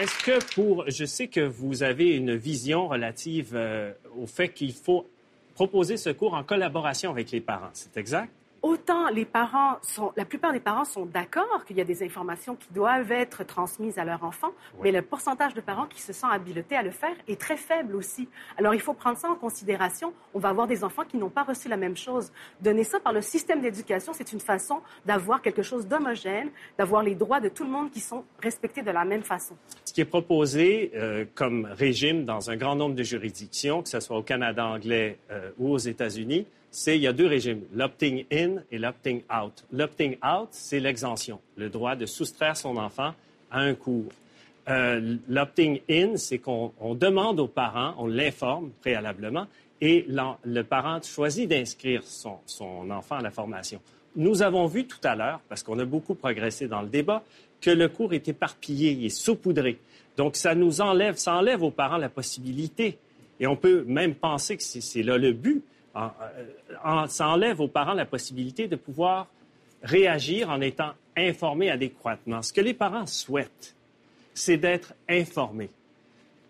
[0.00, 0.84] Est-ce que pour...
[0.88, 5.06] Je sais que vous avez une vision relative euh, au fait qu'il faut
[5.54, 7.68] proposer ce cours en collaboration avec les parents.
[7.74, 8.32] C'est exact?
[8.62, 12.56] Autant les parents sont, la plupart des parents sont d'accord qu'il y a des informations
[12.56, 14.50] qui doivent être transmises à leur enfant,
[14.82, 17.96] mais le pourcentage de parents qui se sentent habilités à le faire est très faible
[17.96, 18.28] aussi.
[18.58, 20.12] Alors il faut prendre ça en considération.
[20.34, 22.32] On va avoir des enfants qui n'ont pas reçu la même chose.
[22.60, 27.14] Donner ça par le système d'éducation, c'est une façon d'avoir quelque chose d'homogène, d'avoir les
[27.14, 29.56] droits de tout le monde qui sont respectés de la même façon.
[29.86, 34.00] Ce qui est proposé euh, comme régime dans un grand nombre de juridictions, que ce
[34.00, 38.24] soit au Canada anglais euh, ou aux États-Unis, c'est il y a deux régimes, l'opting
[38.32, 39.64] in et l'opting out.
[39.72, 43.12] L'opting out, c'est l'exemption, le droit de soustraire son enfant
[43.50, 44.12] à un cours.
[44.68, 49.46] Euh, l'opting in, c'est qu'on on demande aux parents, on l'informe préalablement,
[49.80, 53.80] et le parent choisit d'inscrire son, son enfant à la formation.
[54.14, 57.22] Nous avons vu tout à l'heure, parce qu'on a beaucoup progressé dans le débat,
[57.60, 59.78] que le cours est éparpillé, et saupoudré.
[60.16, 62.98] Donc, ça nous enlève, ça enlève aux parents la possibilité,
[63.38, 65.62] et on peut même penser que c'est là le but,
[65.96, 69.26] euh, ça enlève aux parents la possibilité de pouvoir
[69.82, 72.42] réagir en étant informés adéquatement.
[72.42, 73.74] Ce que les parents souhaitent,
[74.34, 75.70] c'est d'être informés.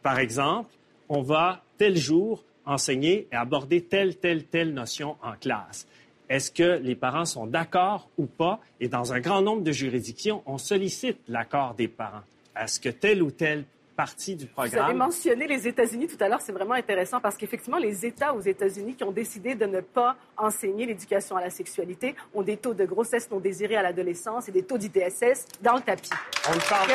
[0.02, 0.70] Par exemple,
[1.08, 5.86] on va tel jour enseigner et aborder telle, telle, telle notion en classe.
[6.28, 8.60] Est-ce que les parents sont d'accord ou pas?
[8.78, 12.22] Et dans un grand nombre de juridictions, on sollicite l'accord des parents.
[12.56, 13.64] Est-ce que telle ou telle
[14.00, 17.76] partie du Vous avez mentionné les États-Unis tout à l'heure, c'est vraiment intéressant parce qu'effectivement,
[17.76, 22.14] les États aux États-Unis qui ont décidé de ne pas enseigner l'éducation à la sexualité
[22.34, 25.82] ont des taux de grossesse non désirée à l'adolescence et des taux d'ITSS dans le
[25.82, 26.10] tapis.
[26.48, 26.90] On le parle.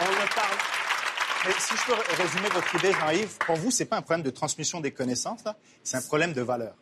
[0.00, 0.58] On le parle.
[1.46, 4.30] Mais si je peux résumer votre idée, Jean-Yves, pour vous, c'est pas un problème de
[4.30, 5.44] transmission des connaissances,
[5.82, 6.74] c'est un problème de valeur.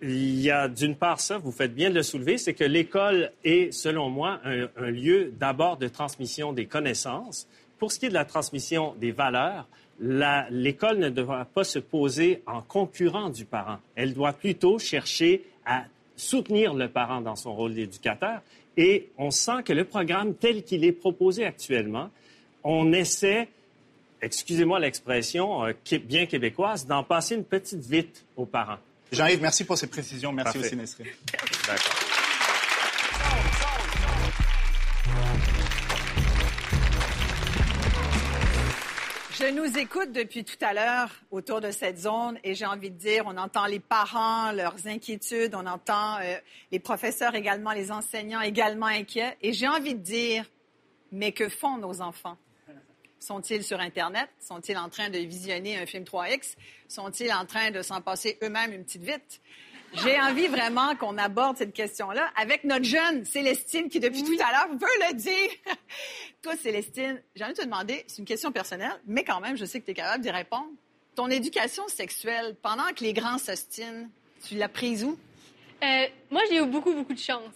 [0.00, 3.30] Il y a d'une part ça, vous faites bien de le soulever, c'est que l'école
[3.44, 7.46] est, selon moi, un, un lieu d'abord de transmission des connaissances.
[7.82, 9.66] Pour ce qui est de la transmission des valeurs,
[9.98, 13.78] l'école ne devra pas se poser en concurrent du parent.
[13.96, 18.40] Elle doit plutôt chercher à soutenir le parent dans son rôle d'éducateur.
[18.76, 22.10] Et on sent que le programme tel qu'il est proposé actuellement,
[22.62, 23.48] on essaie
[24.20, 25.72] excusez-moi l'expression euh,
[26.04, 28.78] bien québécoise, d'en passer une petite vite aux parents.
[29.10, 30.30] Jean-Yves, merci pour ces précisions.
[30.30, 30.76] Merci Parfait.
[30.80, 31.02] aussi.
[31.66, 32.11] D'accord.
[39.42, 42.96] Je nous écoute depuis tout à l'heure autour de cette zone et j'ai envie de
[42.96, 46.36] dire, on entend les parents, leurs inquiétudes, on entend euh,
[46.70, 49.36] les professeurs également, les enseignants également inquiets.
[49.42, 50.48] Et j'ai envie de dire,
[51.10, 52.36] mais que font nos enfants?
[53.18, 54.28] Sont-ils sur Internet?
[54.38, 56.54] Sont-ils en train de visionner un film 3X?
[56.86, 59.40] Sont-ils en train de s'en passer eux-mêmes une petite vite?
[59.94, 64.50] J'ai envie vraiment qu'on aborde cette question-là avec notre jeune Célestine qui, depuis tout à
[64.52, 65.50] l'heure, veut le dire.
[66.42, 69.64] Toi, Célestine, j'ai envie de te demander, c'est une question personnelle, mais quand même, je
[69.64, 70.70] sais que tu es capable d'y répondre.
[71.14, 74.08] Ton éducation sexuelle, pendant que les grands s'ostinent,
[74.46, 75.18] tu l'as prise où?
[75.82, 77.54] Euh, moi, j'ai eu beaucoup, beaucoup de chance.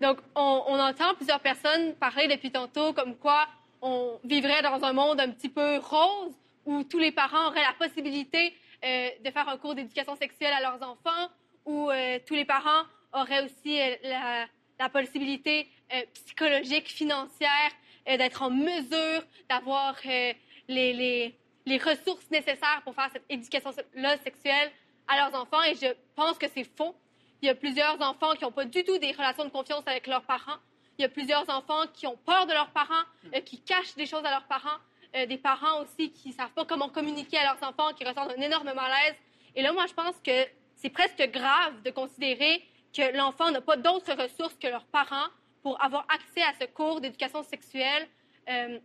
[0.00, 3.46] Donc, on, on entend plusieurs personnes parler depuis tantôt comme quoi
[3.80, 7.86] on vivrait dans un monde un petit peu rose où tous les parents auraient la
[7.86, 11.30] possibilité euh, de faire un cours d'éducation sexuelle à leurs enfants,
[11.66, 14.46] où euh, tous les parents auraient aussi euh, la,
[14.78, 17.70] la possibilité euh, psychologique, financière,
[18.06, 20.36] d'être en mesure d'avoir les,
[20.68, 21.34] les,
[21.66, 24.70] les ressources nécessaires pour faire cette éducation-là sexuelle
[25.08, 25.60] à leurs enfants.
[25.64, 26.94] Et je pense que c'est faux.
[27.42, 30.06] Il y a plusieurs enfants qui n'ont pas du tout des relations de confiance avec
[30.06, 30.58] leurs parents.
[30.98, 34.06] Il y a plusieurs enfants qui ont peur de leurs parents, euh, qui cachent des
[34.06, 34.78] choses à leurs parents.
[35.14, 38.30] Euh, des parents aussi qui ne savent pas comment communiquer à leurs enfants, qui ressentent
[38.36, 39.16] un énorme malaise.
[39.54, 40.46] Et là, moi, je pense que
[40.86, 42.62] c'est presque grave de considérer
[42.96, 45.26] que l'enfant n'a pas d'autres ressources que leurs parents
[45.60, 48.06] pour avoir accès à ce cours d'éducation sexuelle.
[48.48, 48.78] Euh,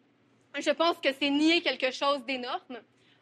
[0.59, 2.79] je pense que c'est nier quelque chose d'énorme.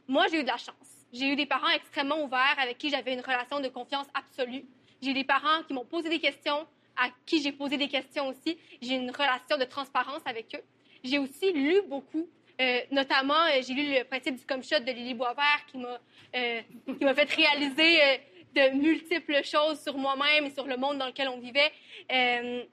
[0.07, 1.05] Moi, j'ai eu de la chance.
[1.11, 4.63] J'ai eu des parents extrêmement ouverts avec qui j'avais une relation de confiance absolue.
[5.01, 6.65] J'ai eu des parents qui m'ont posé des questions,
[6.95, 8.57] à qui j'ai posé des questions aussi.
[8.81, 10.63] J'ai une relation de transparence avec eux.
[11.03, 12.29] J'ai aussi lu beaucoup.
[12.61, 15.97] Euh, notamment, euh, j'ai lu le principe du comme shot de Lily Boisvert qui m'a
[16.35, 16.61] euh,
[17.15, 18.19] fait réaliser
[18.59, 21.71] de multiples choses sur moi-même et sur le monde dans lequel on vivait.
[22.11, 22.63] Euh,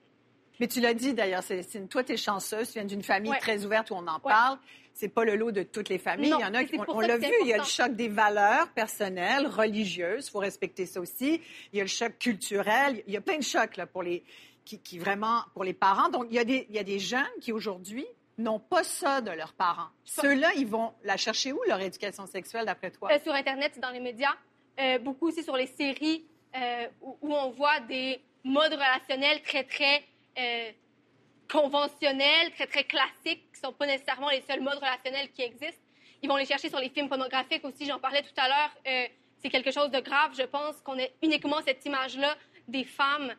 [0.59, 1.43] Mais tu l'as dit d'ailleurs,
[1.89, 3.39] toi, tu es chanceuse, tu viens d'une famille Ouais.
[3.39, 4.21] très ouverte où on en Ouais.
[4.23, 4.57] parle.
[4.93, 6.31] C'est pas le lot de toutes les familles.
[6.31, 7.95] Non, il y en a qui, on, on l'a vu, il y a le choc
[7.95, 11.39] des valeurs personnelles, religieuses, il faut respecter ça aussi.
[11.71, 14.23] Il y a le choc culturel, il y a plein de chocs là, pour les,
[14.65, 16.09] qui, qui vraiment, pour les parents.
[16.09, 18.07] Donc, il y a des, il y a des jeunes qui aujourd'hui
[18.39, 19.89] n'ont pas ça de leurs parents.
[20.03, 23.09] Ceux-là, ils vont la chercher où, leur éducation sexuelle, d'après toi?
[23.11, 24.33] Euh, sur Internet, dans les médias,
[24.79, 26.23] euh, beaucoup aussi sur les séries
[26.55, 30.03] euh, où, on voit des modes relationnels très, très
[30.37, 30.71] euh,
[31.51, 35.81] conventionnels, très, très classiques, qui ne sont pas nécessairement les seuls modes relationnels qui existent.
[36.21, 37.85] Ils vont les chercher sur les films pornographiques aussi.
[37.85, 39.09] J'en parlais tout à l'heure.
[39.39, 40.33] C'est quelque chose de grave.
[40.37, 42.35] Je pense qu'on ait uniquement cette image-là
[42.67, 43.33] des femmes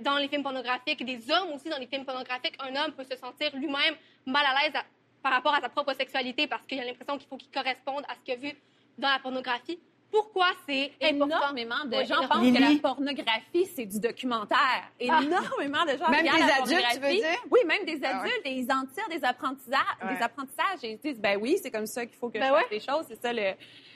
[0.00, 2.54] dans les films pornographiques des hommes aussi dans les films pornographiques.
[2.60, 4.80] Un homme peut se sentir lui-même mal à l'aise
[5.24, 8.14] par rapport à sa propre sexualité parce qu'il a l'impression qu'il faut qu'il corresponde à
[8.14, 8.54] ce qu'il a vu
[8.96, 9.80] dans la pornographie.
[10.14, 10.92] Pourquoi c'est?
[11.00, 14.84] Énormément de gens pensent que la pornographie, c'est du documentaire.
[15.00, 17.24] Énormément de gens Même des la adultes, tu veux dire?
[17.50, 18.28] Oui, même des Ah ouais.
[18.28, 18.42] adultes.
[18.44, 19.80] Et ils en tirent des apprentissages.
[20.04, 20.16] Ouais.
[20.16, 22.52] Des apprentissages et ils disent, ben oui, c'est comme ça qu'il faut que Ben je
[22.52, 22.68] fasse ouais.
[22.70, 23.04] les choses.
[23.08, 23.54] C'est ça le-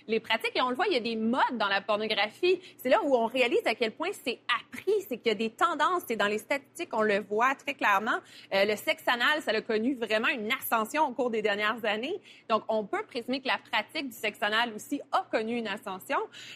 [0.09, 0.53] les pratiques.
[0.57, 2.59] Et on le voit, il y a des modes dans la pornographie.
[2.79, 4.95] C'est là où on réalise à quel point c'est appris.
[5.07, 6.03] C'est qu'il y a des tendances.
[6.09, 8.19] C'est dans les statistiques, on le voit très clairement.
[8.55, 12.19] Euh, le sexe anal, ça a connu vraiment une ascension au cours des dernières années.
[12.49, 16.08] Donc, on peut présumer que la pratique du sexe anal aussi a connu une ascension.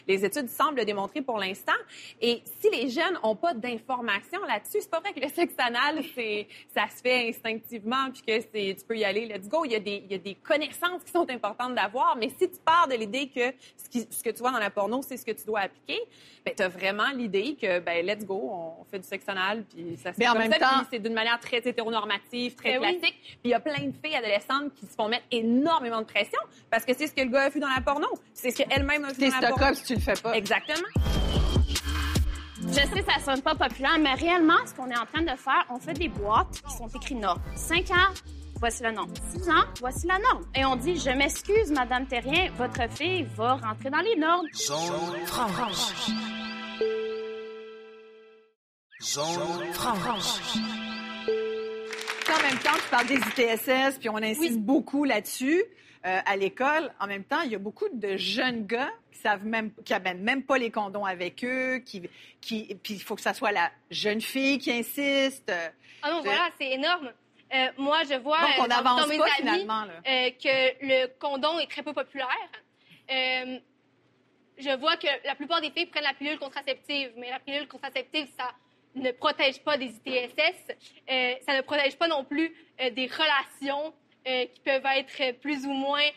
[0.07, 1.73] Les études semblent le démontrer pour l'instant.
[2.21, 6.03] Et si les jeunes n'ont pas d'informations là-dessus, c'est pas vrai que le sexe anal,
[6.15, 9.65] c'est, ça se fait instinctivement puis que c'est, tu peux y aller, let's go.
[9.65, 12.15] Il y a des, il y a des connaissances qui sont importantes d'avoir.
[12.17, 14.69] Mais si tu pars de l'idée que ce, qui- ce que tu vois dans la
[14.69, 15.99] porno, c'est ce que tu dois appliquer,
[16.45, 19.97] ben, tu as vraiment l'idée que, ben, let's go, on fait du sexe anal puis
[19.97, 22.55] ça se Mais fait en comme même ça, temps- puis c'est d'une manière très hétéronormative,
[22.55, 22.97] très Ben oui.
[22.99, 23.19] classique.
[23.23, 26.39] Puis il y a plein de filles adolescentes qui se font mettre énormément de pression
[26.69, 28.07] parce que c'est ce que le gars a vu dans la porno.
[28.33, 29.65] C'est ce qu'elle-même a vu T'es dans la stock porno.
[29.67, 30.33] up si tu le fais pas.
[30.33, 30.87] Exactement.
[32.67, 35.65] Je sais, ça sonne pas populaire, mais réellement, ce qu'on est en train de faire,
[35.69, 37.41] on fait des boîtes qui sont écrites normes.
[37.55, 38.13] 5 ans,
[38.59, 39.11] voici la norme.
[39.37, 40.45] 6 ans, voici la norme.
[40.55, 44.47] Et on dit, je m'excuse, Madame Terrien, votre fille va rentrer dans les normes.
[44.53, 46.07] Zone franche.
[49.01, 50.57] Zone franche.
[52.29, 55.63] En même temps, tu parles des ITSS, puis on insiste beaucoup là-dessus
[56.05, 56.91] euh, à l'école.
[56.99, 58.89] En même temps, il y a beaucoup de jeunes gars
[59.23, 62.03] savent même, qui amènent même pas les condoms avec eux, qui,
[62.41, 65.51] qui, puis il faut que ça soit la jeune fille qui insiste.
[66.01, 67.11] Ah non, voilà, c'est énorme.
[67.53, 69.93] Euh, moi, je vois Donc, on euh, dans, n'avance dans mes pas, amis finalement, là.
[70.07, 72.27] euh, que le condom est très peu populaire.
[73.11, 73.59] Euh,
[74.57, 78.27] je vois que la plupart des filles prennent la pilule contraceptive, mais la pilule contraceptive,
[78.37, 78.51] ça
[78.95, 80.75] ne protège pas des ITSS.
[81.45, 83.93] Ça ne protège pas non plus des relations
[84.25, 86.07] qui peuvent être plus ou moins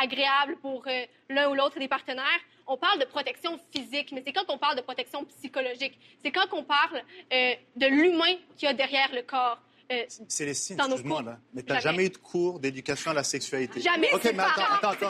[0.00, 0.84] agréables pour
[1.28, 2.40] l'un ou l'autre des partenaires.
[2.66, 5.98] On parle de protection physique, mais c'est quand on parle de protection psychologique.
[6.24, 7.02] C'est quand on parle
[7.32, 9.58] euh, de l'humain qu'il y a derrière le corps.
[9.90, 11.28] Euh, Célestine, dans nos excuse-moi, cours.
[11.30, 11.82] là, mais t'as Jamais.
[11.82, 13.80] jamais eu de cours d'éducation à la sexualité.
[13.80, 14.12] Jamais.
[14.14, 15.08] OK, C'est mais attends, pas- attends, attends.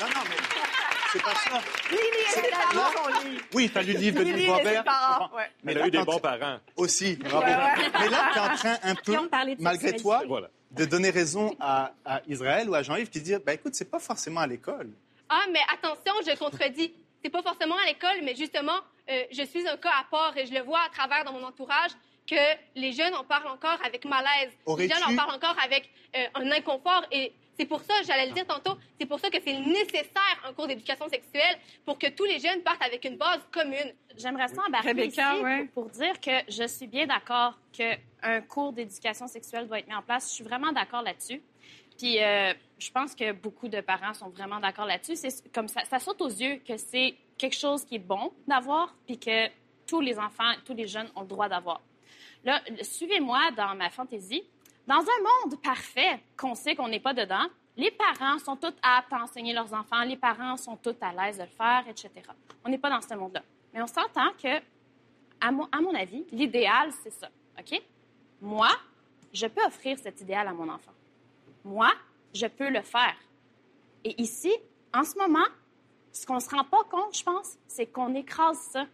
[0.00, 0.36] Non, non, mais
[1.12, 1.60] c'est pas ça.
[3.54, 4.84] Oui, t'as lu le livre de ses Robert.
[5.34, 5.42] ouais.
[5.62, 6.58] Mais Elle a là, eu des t'es bons parents.
[6.76, 7.44] Aussi, bravo.
[7.46, 7.90] Ouais, ouais.
[8.00, 9.16] Mais là, tu es en train un peu,
[9.60, 10.48] malgré toi, Voilà.
[10.72, 14.00] de donner raison à, à Israël ou à Jean-Yves qui dit bah, écoute, c'est pas
[14.00, 14.90] forcément à l'école.
[15.34, 16.92] Ah, mais attention, je contredis.
[17.24, 18.78] C'est pas forcément à l'école, mais justement,
[19.08, 21.42] euh, je suis un cas à part et je le vois à travers dans mon
[21.42, 21.92] entourage
[22.28, 22.36] que
[22.74, 24.52] les jeunes en parlent encore avec malaise.
[24.76, 28.32] Les jeunes en parlent encore avec euh, un inconfort et c'est pour ça, j'allais le
[28.32, 32.24] dire tantôt, c'est pour ça que c'est nécessaire un cours d'éducation sexuelle pour que tous
[32.24, 33.92] les jeunes partent avec une base commune.
[34.16, 35.64] J'aimerais ça embarquer Rebecca, ici ouais.
[35.72, 39.94] pour, pour dire que je suis bien d'accord qu'un cours d'éducation sexuelle doit être mis
[39.94, 40.28] en place.
[40.28, 41.42] Je suis vraiment d'accord là-dessus.
[42.02, 45.14] Puis euh, je pense que beaucoup de parents sont vraiment d'accord là-dessus.
[45.54, 49.46] Comme ça, saute aux yeux que c'est quelque chose qui est bon d'avoir, puis que
[49.86, 51.80] tous les enfants, tous les jeunes ont le droit d'avoir.
[52.82, 54.42] Suivez-moi dans ma fantaisie.
[54.84, 57.46] Dans un monde parfait, qu'on sait qu'on n'est pas dedans,
[57.76, 61.36] les parents sont tous aptes à enseigner leurs enfants, les parents sont tous à l'aise
[61.36, 62.10] de le faire, etc.
[62.64, 63.42] On n'est pas dans ce monde-là.
[63.72, 64.60] Mais on s'entend que,
[65.40, 67.28] à mon, à mon avis, l'idéal, c'est ça.
[67.60, 67.80] OK?
[68.40, 68.70] Moi,
[69.32, 70.90] je peux offrir cet idéal à mon enfant.
[71.64, 71.90] Moi,
[72.34, 73.16] je peux le faire.
[74.04, 74.52] Et ici,
[74.94, 75.46] en ce moment,
[76.12, 78.86] ce qu'on ne se rend pas compte, je pense, c'est qu'on écrase ça.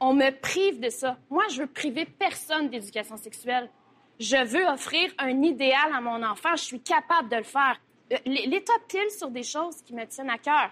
[0.00, 1.16] On me prive de ça.
[1.30, 3.70] Moi, je veux priver personne d'éducation sexuelle.
[4.18, 6.56] Je veux offrir un idéal à mon enfant.
[6.56, 7.80] Je suis capable de le faire.
[8.12, 10.70] Euh, L'État pile sur des choses qui me tiennent à cœur.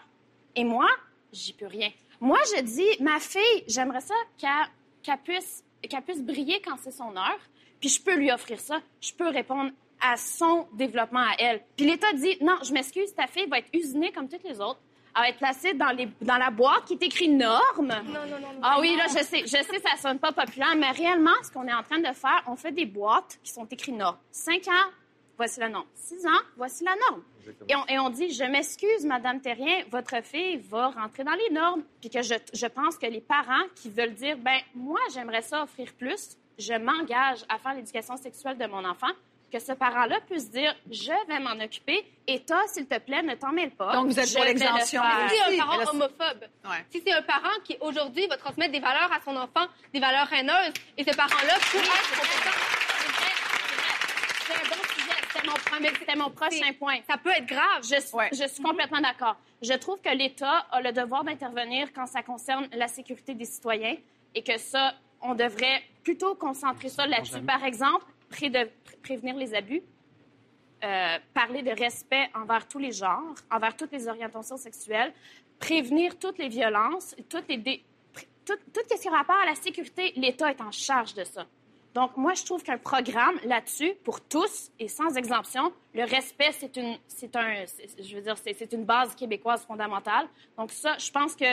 [0.55, 0.89] Et moi,
[1.33, 1.91] j'y peux rien.
[2.21, 7.17] Moi, je dis, ma fille, j'aimerais ça qu'elle puisse, qu'elle puisse briller quand c'est son
[7.17, 7.41] heure.
[7.81, 8.81] Puis je peux lui offrir ça.
[9.01, 9.71] Je peux répondre
[10.03, 11.63] à son développement à elle.
[11.77, 14.81] Puis l'État dit, non, je m'excuse, ta fille va être usinée comme toutes les autres.
[15.15, 17.95] Elle va être placée dans, les, dans la boîte qui est écrit normes.
[18.07, 18.61] Non, non, non.
[18.63, 21.67] Ah oui, là, je sais, je sais, ça sonne pas populaire, mais réellement, ce qu'on
[21.69, 24.17] est en train de faire, on fait des boîtes qui sont écrites normes.
[24.31, 24.91] Cinq ans,
[25.37, 25.87] voici la norme.
[25.95, 27.23] Six ans, voici la norme.
[27.69, 31.51] Et on, et on dit, je m'excuse, Madame Terrien, votre fille va rentrer dans les
[31.51, 31.83] normes.
[32.01, 35.63] Puis que je, je pense que les parents qui veulent dire, ben moi, j'aimerais ça
[35.63, 39.11] offrir plus, je m'engage à faire l'éducation sexuelle de mon enfant,
[39.53, 43.35] que ce parent-là puisse dire, je vais m'en occuper, et toi, s'il te plaît, ne
[43.35, 43.93] t'en mêle pas.
[43.93, 45.03] Donc, vous êtes Je pour le l'exemption.
[45.03, 46.85] Si c'est Oui, un parent là, homophobe, Ouais.
[46.91, 50.33] si c'est un parent qui aujourd'hui va transmettre des valeurs à son enfant, des valeurs
[50.33, 52.57] haineuses, et ce parent-là pourrait être compétent.
[54.47, 55.13] C'est un bon sujet.
[55.35, 56.97] C'était mon, premier- c'était mon prochain point.
[57.09, 57.83] Ça peut être grave.
[57.83, 58.29] Je, suis- Ouais.
[58.33, 59.37] je suis complètement d'accord.
[59.63, 63.97] Je trouve que l'État a le devoir d'intervenir quand ça concerne la sécurité des citoyens
[64.35, 67.41] et que ça, on devrait plutôt concentrer ça là-dessus.
[67.43, 68.05] Par exemple,
[69.03, 69.83] prévenir les abus,
[70.85, 75.13] euh, parler de respect envers tous les genres, envers toutes les orientations sexuelles,
[75.59, 77.85] prévenir toutes les violences, toutes les dé-
[78.45, 81.47] tout, tout ce qui à la sécurité, l'État est en charge de ça.
[81.95, 86.75] Donc, moi, je trouve qu'un programme là-dessus, pour tous et sans exemption, le respect, c'est
[86.77, 86.97] une,
[87.35, 90.27] un, c'est une base québécoise fondamentale.
[90.57, 91.45] Donc, ça, je pense que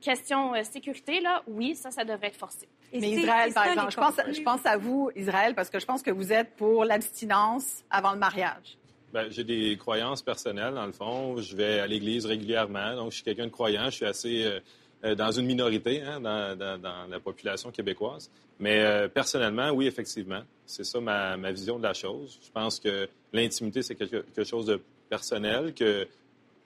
[0.00, 2.68] question euh, sécurité, là, oui, ça, ça devrait être forcé.
[2.92, 4.36] Mais Israël, par exemple, je pense, contenus.
[4.36, 8.12] je pense à vous, Israël, parce que je pense que vous êtes pour l'abstinence avant
[8.12, 8.76] le mariage.
[9.12, 11.36] Ben, j'ai des croyances personnelles, dans le fond.
[11.38, 13.86] Je vais à l'église régulièrement, donc je suis quelqu'un de croyant.
[13.86, 14.60] Je suis assez euh,
[15.04, 18.30] euh, dans une minorité hein, dans, dans- dans la population québécoise.
[18.60, 22.38] Mais euh, personnellement, oui, effectivement, c'est ça ma, ma vision de la chose.
[22.44, 26.06] Je pense que l'intimité, c'est quelque, quelque chose de personnel, que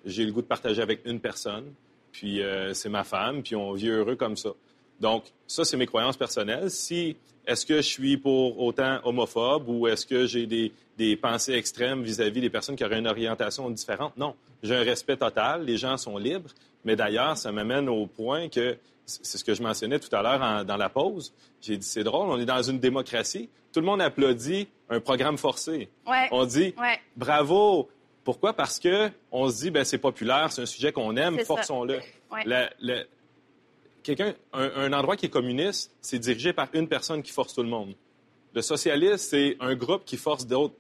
[0.05, 1.73] j'ai le goût de partager avec une personne,
[2.13, 4.51] puis euh, c'est ma femme, puis on vit heureux comme ça.
[5.01, 6.71] Donc, ça, c'est mes croyances personnelles.
[6.71, 11.53] Si, est-ce que je suis pour autant homophobe ou est-ce que j'ai des, des pensées
[11.55, 14.17] extrêmes vis-à-vis des personnes qui auraient une orientation différente?
[14.17, 14.35] Non.
[14.63, 15.65] J'ai un respect total.
[15.65, 16.51] Les gens sont libres.
[16.85, 20.65] Mais d'ailleurs, ça m'amène au point que, c'est ce que je mentionnais tout à l'heure
[20.65, 21.33] dans la pause.
[21.61, 23.49] J'ai dit, c'est drôle, on est dans une démocratie.
[23.73, 25.89] Tout le monde applaudit un programme forcé.
[26.07, 26.29] Ouais.
[26.33, 26.99] On dit, Ouais.
[27.17, 27.89] bravo.
[28.29, 28.53] Pourquoi?
[28.53, 31.99] Parce que on se dit, ben, c'est populaire, c'est un sujet qu'on aime, forçons-le.
[32.31, 33.07] Ouais.
[34.03, 37.63] Quelqu'un, un, un endroit qui est communiste, c'est dirigé par une personne qui force tout
[37.63, 37.95] le monde.
[38.53, 40.75] Le socialiste, c'est un groupe qui force d'autres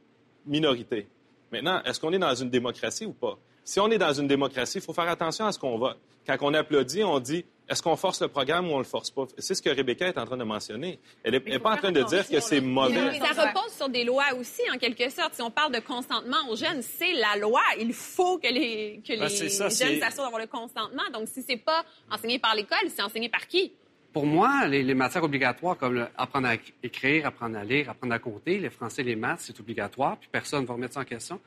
[0.44, 1.08] minorités.
[1.50, 3.38] Maintenant, est-ce qu'on est dans une démocratie ou pas?
[3.64, 5.96] Si on est dans une démocratie, il faut faire attention à ce qu'on vote.
[6.26, 9.26] Quand on applaudit, on dit est-ce qu'on force le programme ou on le force pas?
[9.38, 10.98] C'est ce que Rebecca est en train de mentionner.
[11.22, 13.18] Elle n'est pas en train de dire que c'est mauvais.
[13.18, 15.34] Ça repose sur des lois aussi, en quelque sorte.
[15.34, 17.60] Si on parle de consentement aux jeunes, c'est la loi.
[17.78, 21.02] Il faut que les, que Ben, les c'est ça, jeunes s'assurent d'avoir le consentement.
[21.12, 23.72] Donc, si c'est pas enseigné par l'école, c'est enseigné par qui?
[24.10, 27.90] pour moi, les, les matières obligatoires comme le- apprendre à éc- écrire, apprendre à lire,
[27.90, 31.00] apprendre à compter, les français, les maths, c'est obligatoire, puis personne ne va remettre ça
[31.00, 31.38] en question.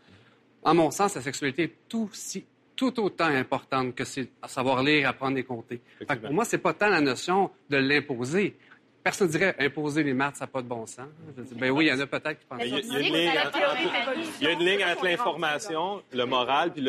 [0.63, 2.45] En mon sens, la sexualité est tout, si,
[2.81, 5.79] tout autant importante que c'est à savoir lire, apprendre et compter.
[5.99, 8.57] Fait que pour moi, c'est pas tant la notion de l'imposer.
[9.03, 11.05] Personne ne dirait imposer les maths, ça n'a pas de bon sens.
[11.37, 12.87] Je dis, ben oui, il y en a peut-être qui pensent il y a- il
[12.91, 16.83] y a une ligne entre- Il y a une ligne entre l'information, le moral, puis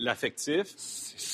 [0.00, 0.64] l'affectif,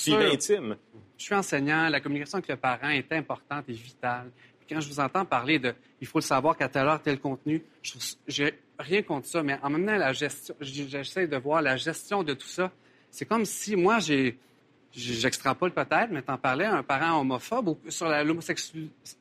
[0.05, 0.77] puis l'intime.
[1.19, 4.31] Je suis enseignant, la communication avec le parent est importante et vitale.
[4.61, 7.19] Puis quand je vous entends parler de il faut le savoir qu'à telle heure, tel
[7.19, 7.95] contenu, je
[8.29, 11.77] j'ai rien contre ça, mais en même temps, la gestion, j- j'essaie de voir la
[11.77, 12.71] gestion de tout ça.
[13.17, 14.37] C'est comme si moi, j'ai,
[14.93, 18.09] j'extrapole peut-être, mais t'en parlais un parent homophobe ou sur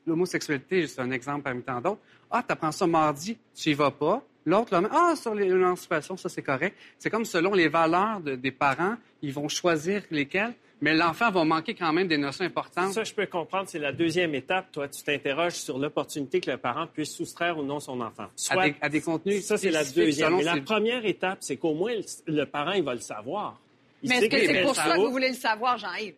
[0.06, 2.00] l'homosexualité, c'est un exemple parmi tant d'autres.
[2.30, 4.22] Ah, t'apprends ça mardi, tu y vas pas.
[4.46, 6.76] L'autre, là, ah, sur l'émancipation, ça c'est correct.
[6.98, 11.44] C'est comme selon les valeurs de- des parents, ils vont choisir lesquelles, mais l'enfant va
[11.44, 12.92] manquer quand même des notions importantes.
[12.92, 13.68] Ça, je peux comprendre.
[13.68, 14.70] C'est la deuxième étape.
[14.72, 18.26] Toi, tu t'interroges sur l'opportunité que le parent puisse soustraire ou non son enfant.
[18.50, 20.36] À des- à des contenus Ça, c'est la deuxième.
[20.36, 22.02] Mais la première étape, c'est qu'au moins, le,
[22.34, 23.58] le parent, il va le savoir.
[24.04, 26.14] Il Mais est-ce que c'est est pour ça que vous voulez le savoir, Jean-Yves?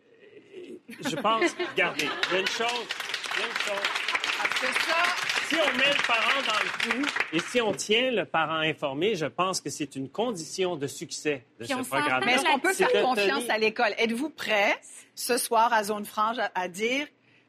[1.09, 2.67] Je pense, regardez, il y a une chose,
[3.37, 3.87] il y a une chose.
[4.39, 4.97] Parce que ça,
[5.49, 6.59] Si on met le parent dans
[6.99, 10.75] le coup et si on tient le parent informé, je pense que c'est une condition
[10.77, 12.23] de succès de Puis ce programme.
[12.25, 13.95] Mais est-ce qu'on peut faire confiance tenir- à l'école?
[13.99, 14.77] Êtes-vous prêt
[15.15, 17.07] ce soir à Zone Franche à, à dire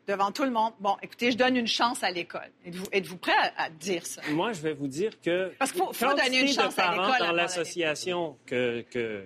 [0.08, 2.50] devant tout le monde, bon, écoutez, je donne une chance à l'école.
[2.66, 4.22] Êtes-vous êtes-vous prêt à, à dire ça?
[4.32, 7.02] Moi, je vais vous dire que Parce qu'il faut- donner une chance de à parents
[7.08, 9.24] l'école avant dans l'association que, que,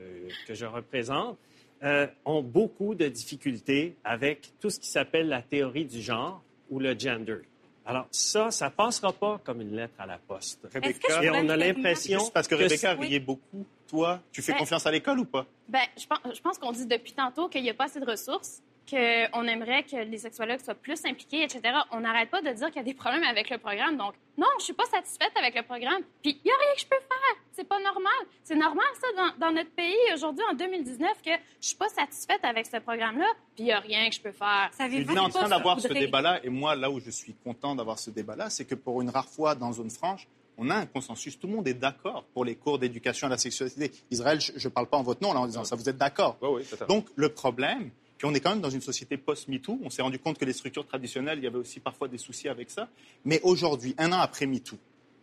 [0.48, 1.38] que je représente
[1.84, 6.80] euh, ont beaucoup de difficultés avec tout ce qui s'appelle la théorie du genre ou
[6.80, 7.40] le gender.
[7.86, 10.60] Alors ça, ça passera pas comme une lettre à la poste.
[10.72, 13.08] Rebecca, Et on a l'impression Juste parce que Rebecca Oui.
[13.08, 13.66] riait beaucoup.
[13.88, 15.46] Toi, tu fais Ben- confiance à l'école ou pas?
[15.68, 18.06] Ben, je pense, je pense qu'on dit depuis tantôt qu'il n'y a pas assez de
[18.06, 21.62] ressources, qu'on aimerait que les sexologues soient plus impliqués, etc.
[21.92, 23.98] On n'arrête pas de dire qu'il y a des problèmes avec le programme.
[23.98, 26.02] Donc, non, je suis pas satisfaite avec le programme.
[26.22, 27.44] Puis, il n'y a rien que je peux faire.
[27.52, 28.14] C'est pas normal.
[28.44, 32.44] C'est normal, ça, dans, dans notre pays, aujourd'hui, en 2019, que je suis pas satisfaite
[32.44, 33.28] avec ce programme-là.
[33.56, 34.72] Puis, il n'y a rien que je peux faire.
[34.80, 38.00] On est en train d'avoir ce débat-là, et moi, là où je suis content d'avoir
[38.00, 40.28] ce débat-là, c'est que pour une rare fois dans Zone Franche,
[40.58, 41.40] on a un consensus.
[41.40, 43.92] Tout le monde est d'accord pour les cours d'éducation à la sexualité.
[44.12, 46.38] Israël, je ne parle pas en votre nom là, en disant ça, vous êtes d'accord.
[46.42, 46.78] Oui, oui.
[46.88, 47.90] Donc, le problème,
[48.22, 49.80] puis on est quand même dans une société post-MeToo.
[49.84, 52.50] On s'est rendu compte que les structures traditionnelles, il y avait aussi parfois des soucis
[52.50, 52.88] avec ça.
[53.26, 54.78] Mais aujourd'hui, un an après MeToo,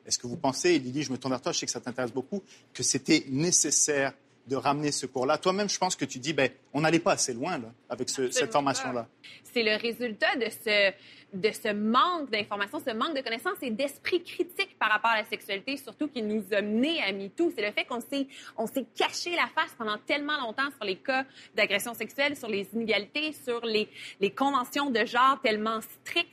[0.05, 1.79] est-ce que vous pensez, et Lily, je me tourne vers toi, je sais que ça
[1.79, 2.43] t'intéresse beaucoup,
[2.75, 4.15] que c'était nécessaire
[4.49, 7.35] de ramener ce cours-là Toi-même, je pense que tu dis, ben, on n'allait pas assez
[7.35, 9.07] loin là, avec ce- cette formation-là.
[9.53, 10.93] C'est le résultat de ce,
[11.35, 15.25] de ce manque d'informations, ce manque de connaissances et d'esprit critique par rapport à la
[15.27, 17.53] sexualité, surtout qui nous a menés à MeToo.
[17.55, 18.27] C'est le fait qu'on s'est,
[18.57, 21.25] on s'est caché la face pendant tellement longtemps sur les cas
[21.55, 23.89] d'agression sexuelle, sur les inégalités, sur les,
[24.21, 26.29] les conventions de genre tellement strictes.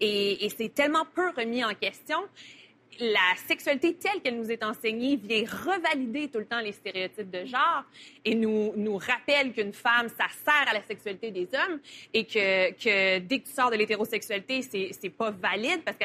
[0.00, 2.18] Et, et c'est tellement peu remis en question
[3.00, 7.44] la sexualité telle qu'elle nous est enseignée vient revalider tout le temps les stéréotypes de
[7.44, 7.84] genre
[8.24, 11.78] et nous, nous rappelle qu'une femme, ça sert à la sexualité des hommes
[12.12, 16.04] et que, dès que tu sors de l'hétérosexualité, c'est, pas valide parce que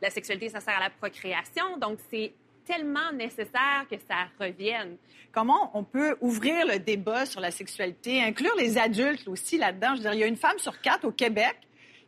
[0.00, 1.76] la sexualité, ça sert à la procréation.
[1.78, 2.32] Donc, c'est
[2.64, 4.96] tellement nécessaire que ça revienne.
[5.32, 9.90] Comment on peut ouvrir le débat sur la sexualité, inclure les adultes aussi là-dedans?
[9.90, 11.56] Je veux dire, il y a une femme sur quatre au Québec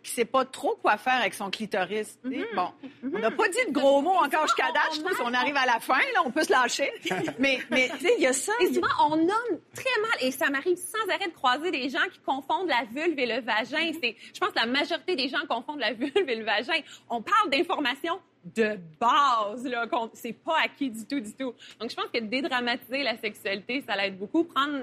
[0.06, 2.18] qui sait pas trop quoi faire avec son clitoris.
[2.24, 2.54] Mm-hmm.
[2.54, 2.68] Bon,
[3.02, 4.94] on n'a pas dit de gros mots encore jusqu'à date.
[4.94, 6.90] Je trouve qu'on arrive à la fin, là, on peut se lâcher.
[7.38, 8.52] mais, mais tu sais, il y a ça.
[8.60, 12.04] Et souvent, on nomme très mal, et ça m'arrive sans arrêt de croiser des gens
[12.12, 13.92] qui confondent la vulve et le vagin.
[14.00, 16.80] C'est, je pense que la majorité des gens confondent la vulve et le vagin.
[17.10, 18.20] On parle d'informations
[18.54, 21.52] de base, là, qu'on- c'est pas acquis du tout, du tout.
[21.80, 24.44] Donc, je pense que dédramatiser la sexualité, ça l'aide beaucoup.
[24.44, 24.78] Prendre,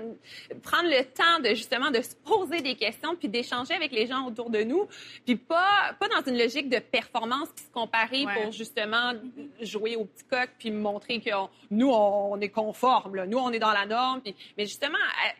[0.62, 4.26] prendre le temps de, justement, de se poser des questions puis d'échanger avec les gens
[4.28, 4.88] autour de nous,
[5.26, 8.44] puis pas, pas dans une logique de performance puis se comparer Ouais.
[8.44, 9.14] pour, justement,
[9.62, 13.26] jouer au petit coq puis montrer que on- nous, on, est conforme, là.
[13.26, 14.22] Nous, on est dans la norme.
[14.22, 14.98] puis- mais justement,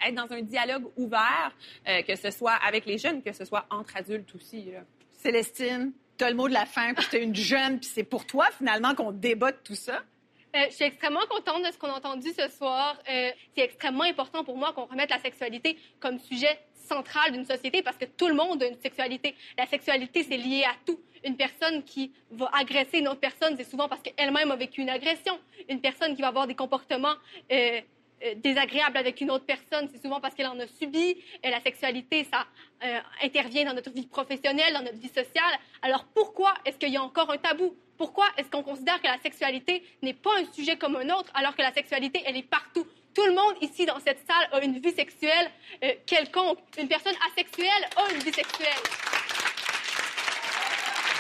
[0.08, 1.52] être dans un dialogue ouvert,
[1.88, 4.80] euh, que ce soit avec les jeunes, que ce soit entre adultes aussi, là.
[5.14, 8.04] Célestine, tu as le mot de la fin, puis tu es une jeune, puis c'est
[8.04, 10.02] pour toi, finalement, qu'on débat de tout ça?
[10.56, 12.96] Euh, je suis extrêmement contente de ce qu'on a entendu ce soir.
[13.10, 17.82] Euh, c'est extrêmement important pour moi qu'on remette la sexualité comme sujet central d'une société
[17.82, 19.36] parce que tout le monde a une sexualité.
[19.58, 21.00] La sexualité, c'est lié à tout.
[21.24, 24.90] Une personne qui va agresser une autre personne, c'est souvent parce qu'elle-même a vécu une
[24.90, 25.40] agression.
[25.70, 27.16] Une personne qui va avoir des comportements
[27.52, 27.82] euh,
[28.24, 31.18] euh, désagréables avec une autre personne, c'est souvent parce qu'elle en a subi.
[31.44, 32.46] Et la sexualité, ça
[32.84, 35.60] euh, intervient dans notre vie professionnelle, dans notre vie sociale.
[35.82, 37.76] Alors pourquoi est-ce qu'il y a encore un tabou?
[37.98, 41.56] Pourquoi est-ce qu'on considère que la sexualité n'est pas un sujet comme un autre alors
[41.56, 42.86] que la sexualité, elle est partout?
[43.14, 45.52] Tout le monde ici dans cette salle a une vie sexuelle
[45.84, 46.60] euh, quelconque.
[46.78, 49.23] Une personne asexuelle a une vie sexuelle.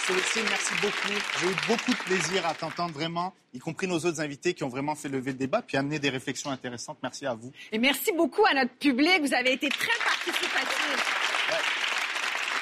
[0.10, 1.14] Merci beaucoup.
[1.40, 4.70] J'ai eu beaucoup de plaisir à t'entendre vraiment, y compris nos autres invités qui ont
[4.70, 6.98] vraiment fait lever le débat puis amener des réflexions intéressantes.
[7.02, 7.52] Merci à vous.
[7.72, 9.22] Et merci beaucoup à notre public.
[9.22, 11.20] Vous avez été très participatif.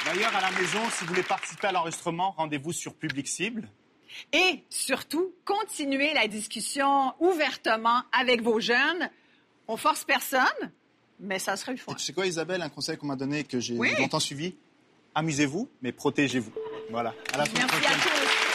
[0.06, 3.68] D'ailleurs, à la maison, si vous voulez participer à l'enregistrement, rendez-vous sur Public Cible.
[4.34, 9.10] Et surtout, continuez la discussion ouvertement avec vos jeunes.
[9.68, 10.72] On force personne,
[11.20, 11.92] mais ça serait le fun.
[11.94, 13.96] Et tu sais quoi, Isabelle, un conseil qu'on m'a donné et que j'ai Oui.
[13.98, 14.54] longtemps suivi?
[15.16, 16.52] Amusez-vous, mais protégez-vous.
[16.92, 17.86] Voilà, à la semaine Merci.
[17.86, 18.52] À tous.